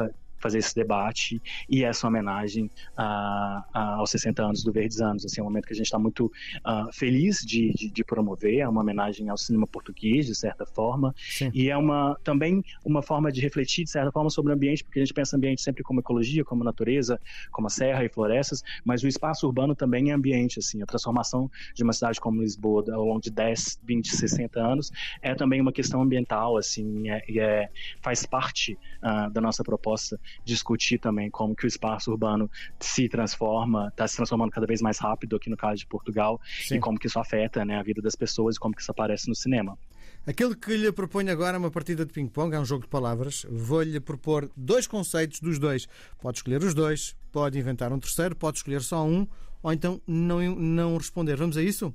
fazer 0.46 0.58
esse 0.58 0.74
debate 0.74 1.42
e 1.68 1.82
essa 1.82 2.06
homenagem 2.06 2.70
a, 2.96 3.64
a, 3.72 3.94
aos 3.96 4.10
60 4.10 4.42
anos 4.42 4.62
do 4.62 4.72
Verdes 4.72 5.00
Anos. 5.00 5.24
Assim, 5.24 5.40
é 5.40 5.42
um 5.42 5.46
momento 5.46 5.66
que 5.66 5.72
a 5.72 5.76
gente 5.76 5.86
está 5.86 5.98
muito 5.98 6.26
uh, 6.26 6.92
feliz 6.92 7.40
de, 7.44 7.72
de, 7.72 7.90
de, 7.90 8.04
promover, 8.04 8.60
é 8.60 8.68
uma 8.68 8.80
homenagem 8.80 9.28
ao 9.28 9.36
cinema 9.36 9.66
português, 9.66 10.26
de 10.26 10.34
certa 10.34 10.64
forma, 10.64 11.14
Sim. 11.18 11.50
e 11.52 11.68
é 11.68 11.76
uma 11.76 12.16
também 12.22 12.62
uma 12.84 13.02
forma 13.02 13.32
de 13.32 13.40
refletir, 13.40 13.84
de 13.84 13.90
certa 13.90 14.12
forma, 14.12 14.30
sobre 14.30 14.52
o 14.52 14.54
ambiente, 14.54 14.84
porque 14.84 15.00
a 15.00 15.04
gente 15.04 15.12
pensa 15.12 15.36
ambiente 15.36 15.60
sempre 15.60 15.82
como 15.82 16.00
ecologia, 16.00 16.44
como 16.44 16.62
natureza, 16.62 17.20
como 17.50 17.66
a 17.66 17.70
serra 17.70 18.04
e 18.04 18.08
florestas, 18.08 18.62
mas 18.84 19.02
o 19.02 19.08
espaço 19.08 19.46
urbano 19.46 19.74
também 19.74 20.10
é 20.10 20.14
ambiente, 20.14 20.60
assim, 20.60 20.80
a 20.82 20.86
transformação 20.86 21.50
de 21.74 21.82
uma 21.82 21.92
cidade 21.92 22.20
como 22.20 22.40
Lisboa 22.40 22.84
ao 22.92 23.04
longo 23.04 23.20
de 23.20 23.30
10, 23.30 23.80
20, 23.82 24.16
60 24.16 24.60
anos 24.60 24.92
é 25.20 25.34
também 25.34 25.60
uma 25.60 25.72
questão 25.72 26.00
ambiental, 26.00 26.56
assim, 26.56 27.10
é, 27.10 27.24
é 27.36 27.68
faz 28.00 28.24
parte 28.24 28.78
uh, 29.02 29.30
da 29.30 29.40
nossa 29.40 29.64
proposta 29.64 30.20
discutir 30.44 30.98
também 30.98 31.30
como 31.30 31.54
que 31.54 31.64
o 31.64 31.68
espaço 31.68 32.10
urbano 32.10 32.50
se 32.78 33.08
transforma, 33.08 33.88
está 33.88 34.06
se 34.06 34.16
transformando 34.16 34.50
cada 34.50 34.66
vez 34.66 34.80
mais 34.80 34.98
rápido 34.98 35.36
aqui 35.36 35.50
no 35.50 35.56
caso 35.56 35.78
de 35.78 35.86
Portugal 35.86 36.40
Sim. 36.62 36.76
e 36.76 36.80
como 36.80 36.98
que 36.98 37.06
isso 37.06 37.18
afeta 37.18 37.64
né, 37.64 37.78
a 37.78 37.82
vida 37.82 38.00
das 38.00 38.14
pessoas 38.14 38.56
e 38.56 38.58
como 38.58 38.74
que 38.74 38.82
isso 38.82 38.90
aparece 38.90 39.28
no 39.28 39.34
cinema. 39.34 39.78
Aquilo 40.26 40.56
que 40.56 40.76
lhe 40.76 40.90
proponho 40.90 41.30
agora 41.30 41.56
é 41.56 41.58
uma 41.58 41.70
partida 41.70 42.04
de 42.04 42.12
ping-pong, 42.12 42.52
é 42.54 42.58
um 42.58 42.64
jogo 42.64 42.82
de 42.82 42.88
palavras. 42.88 43.46
Vou-lhe 43.48 44.00
propor 44.00 44.50
dois 44.56 44.84
conceitos 44.84 45.38
dos 45.38 45.56
dois. 45.56 45.86
Pode 46.20 46.38
escolher 46.38 46.60
os 46.64 46.74
dois, 46.74 47.14
pode 47.30 47.56
inventar 47.56 47.92
um 47.92 48.00
terceiro, 48.00 48.34
pode 48.34 48.58
escolher 48.58 48.82
só 48.82 49.06
um, 49.06 49.24
ou 49.62 49.72
então 49.72 50.00
não, 50.04 50.40
não 50.56 50.96
responder. 50.96 51.36
Vamos 51.36 51.56
a 51.56 51.62
isso? 51.62 51.94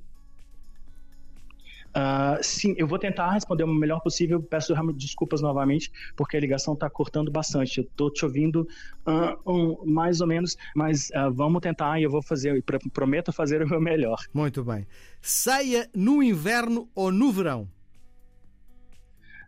Uh, 1.91 2.41
sim, 2.41 2.73
eu 2.77 2.87
vou 2.87 2.97
tentar 2.97 3.31
responder 3.31 3.63
o 3.63 3.67
melhor 3.67 3.99
possível. 3.99 4.41
Peço 4.41 4.73
desculpas 4.93 5.41
novamente, 5.41 5.91
porque 6.15 6.37
a 6.37 6.39
ligação 6.39 6.73
está 6.73 6.89
cortando 6.89 7.31
bastante. 7.31 7.79
Eu 7.79 7.83
estou 7.83 8.11
te 8.11 8.25
ouvindo 8.25 8.67
uh, 9.05 9.51
um, 9.51 9.85
mais 9.85 10.21
ou 10.21 10.27
menos, 10.27 10.57
mas 10.75 11.09
uh, 11.09 11.31
vamos 11.31 11.61
tentar 11.61 11.99
e 11.99 12.03
eu 12.03 12.09
vou 12.09 12.21
fazer, 12.21 12.63
prometo 12.93 13.31
fazer 13.31 13.61
o 13.61 13.67
meu 13.67 13.81
melhor. 13.81 14.17
Muito 14.33 14.63
bem. 14.63 14.87
Saia 15.21 15.89
no 15.93 16.23
inverno 16.23 16.89
ou 16.95 17.11
no 17.11 17.31
verão? 17.31 17.67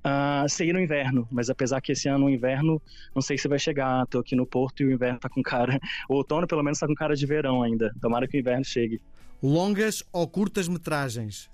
Uh, 0.06 0.50
sair 0.50 0.74
no 0.74 0.82
inverno, 0.82 1.26
mas 1.32 1.50
apesar 1.50 1.80
que 1.80 1.94
esse 1.94 2.10
ano 2.10 2.26
o 2.26 2.30
inverno, 2.30 2.82
não 3.16 3.22
sei 3.22 3.38
se 3.38 3.48
vai 3.48 3.58
chegar. 3.58 4.04
Estou 4.04 4.20
aqui 4.20 4.36
no 4.36 4.46
Porto 4.46 4.84
e 4.84 4.86
o 4.86 4.92
inverno 4.92 5.16
está 5.16 5.30
com 5.30 5.42
cara. 5.42 5.80
O 6.10 6.16
outono, 6.16 6.46
pelo 6.46 6.62
menos, 6.62 6.76
está 6.78 6.88
com 6.88 6.94
cara 6.94 7.16
de 7.16 7.26
verão 7.26 7.64
ainda. 7.64 7.94
Tomara 8.02 8.28
que 8.28 8.38
o 8.38 8.40
inverno 8.40 8.66
chegue. 8.66 9.02
Longas 9.42 10.04
ou 10.12 10.28
curtas 10.28 10.68
metragens? 10.68 11.53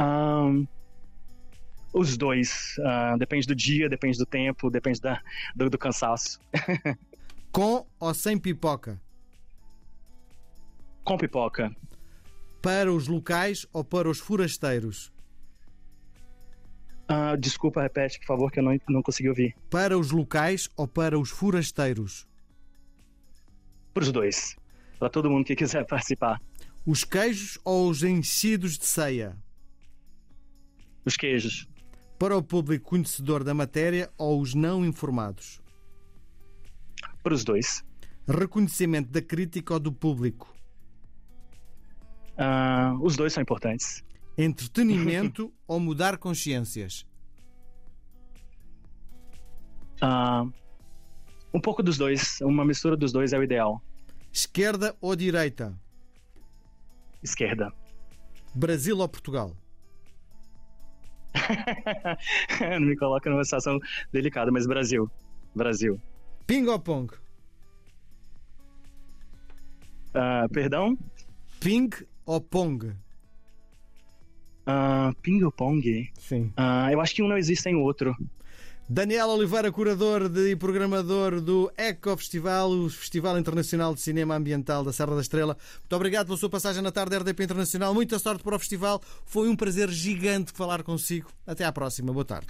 Um, 0.00 0.66
os 1.92 2.16
dois. 2.16 2.76
Uh, 2.78 3.18
depende 3.18 3.46
do 3.46 3.54
dia, 3.54 3.88
depende 3.88 4.16
do 4.16 4.26
tempo, 4.26 4.70
depende 4.70 5.00
da, 5.00 5.20
do, 5.54 5.68
do 5.68 5.78
cansaço. 5.78 6.40
Com 7.52 7.86
ou 7.98 8.14
sem 8.14 8.38
pipoca? 8.38 9.00
Com 11.04 11.18
pipoca. 11.18 11.74
Para 12.62 12.92
os 12.92 13.08
locais 13.08 13.66
ou 13.72 13.82
para 13.82 14.08
os 14.08 14.20
forasteiros? 14.20 15.12
Uh, 17.10 17.36
desculpa, 17.36 17.82
repete, 17.82 18.20
por 18.20 18.26
favor, 18.26 18.52
que 18.52 18.60
eu 18.60 18.62
não, 18.62 18.78
não 18.88 19.02
consegui 19.02 19.28
ouvir. 19.28 19.56
Para 19.68 19.98
os 19.98 20.12
locais 20.12 20.68
ou 20.76 20.86
para 20.86 21.18
os 21.18 21.28
forasteiros? 21.28 22.28
Para 23.92 24.04
os 24.04 24.12
dois. 24.12 24.56
Para 24.98 25.10
todo 25.10 25.28
mundo 25.28 25.44
que 25.44 25.56
quiser 25.56 25.84
participar. 25.88 26.40
Os 26.86 27.02
queijos 27.02 27.58
ou 27.64 27.90
os 27.90 28.04
enchidos 28.04 28.78
de 28.78 28.86
ceia? 28.86 29.36
Os 31.04 31.16
queijos. 31.16 31.68
Para 32.18 32.36
o 32.36 32.42
público 32.42 32.90
conhecedor 32.90 33.42
da 33.42 33.54
matéria 33.54 34.10
ou 34.18 34.40
os 34.40 34.54
não 34.54 34.84
informados? 34.84 35.60
Para 37.22 37.34
os 37.34 37.44
dois. 37.44 37.82
Reconhecimento 38.28 39.10
da 39.10 39.22
crítica 39.22 39.74
ou 39.74 39.80
do 39.80 39.92
público? 39.92 40.54
Uh, 42.32 43.02
os 43.02 43.16
dois 43.16 43.32
são 43.32 43.42
importantes. 43.42 44.04
Entretenimento 44.36 45.52
ou 45.66 45.80
mudar 45.80 46.18
consciências? 46.18 47.06
Uh, 50.02 50.50
um 51.52 51.60
pouco 51.60 51.82
dos 51.82 51.98
dois. 51.98 52.40
Uma 52.40 52.64
mistura 52.64 52.96
dos 52.96 53.12
dois 53.12 53.32
é 53.32 53.38
o 53.38 53.42
ideal. 53.42 53.82
Esquerda 54.32 54.96
ou 55.00 55.16
direita? 55.16 55.78
Esquerda. 57.22 57.72
Brasil 58.54 58.98
ou 58.98 59.08
Portugal? 59.08 59.56
não 62.80 62.86
me 62.86 62.96
coloca 62.96 63.28
numa 63.30 63.44
situação 63.44 63.78
delicada, 64.12 64.50
mas 64.50 64.66
Brasil. 64.66 65.10
Brasil. 65.54 66.00
Ping 66.46 66.66
ou 66.66 66.78
pong? 66.78 67.12
Uh, 70.14 70.48
perdão? 70.52 70.98
Ping 71.60 71.90
ou 72.26 72.40
pong? 72.40 72.86
Uh, 74.66 75.14
ping 75.22 75.42
ou 75.42 75.52
pong? 75.52 76.10
Sim. 76.18 76.52
Uh, 76.58 76.90
eu 76.90 77.00
acho 77.00 77.14
que 77.14 77.22
um 77.22 77.28
não 77.28 77.38
existe 77.38 77.62
sem 77.62 77.74
o 77.74 77.80
outro. 77.80 78.16
Daniel 78.92 79.28
Oliveira, 79.28 79.70
curador 79.70 80.36
e 80.36 80.56
programador 80.56 81.40
do 81.40 81.70
Eco 81.76 82.16
Festival, 82.16 82.68
o 82.72 82.90
Festival 82.90 83.38
Internacional 83.38 83.94
de 83.94 84.00
Cinema 84.00 84.34
Ambiental 84.34 84.82
da 84.82 84.92
Serra 84.92 85.14
da 85.14 85.20
Estrela. 85.20 85.56
Muito 85.78 85.94
obrigado 85.94 86.26
pela 86.26 86.36
sua 86.36 86.50
passagem 86.50 86.82
na 86.82 86.90
tarde 86.90 87.10
da 87.12 87.18
RDP 87.18 87.44
Internacional. 87.44 87.94
Muita 87.94 88.18
sorte 88.18 88.42
para 88.42 88.56
o 88.56 88.58
festival. 88.58 89.00
Foi 89.24 89.48
um 89.48 89.54
prazer 89.54 89.88
gigante 89.90 90.50
falar 90.50 90.82
consigo. 90.82 91.30
Até 91.46 91.64
à 91.64 91.70
próxima. 91.70 92.12
Boa 92.12 92.24
tarde. 92.24 92.48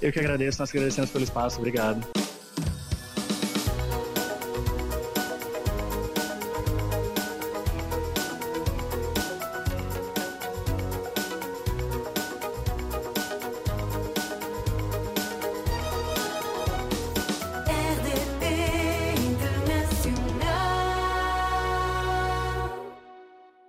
Eu 0.00 0.12
que 0.12 0.20
agradeço, 0.20 0.60
nós 0.60 0.70
agradecemos 0.70 1.10
pelo 1.10 1.24
espaço. 1.24 1.58
Obrigado. 1.58 2.06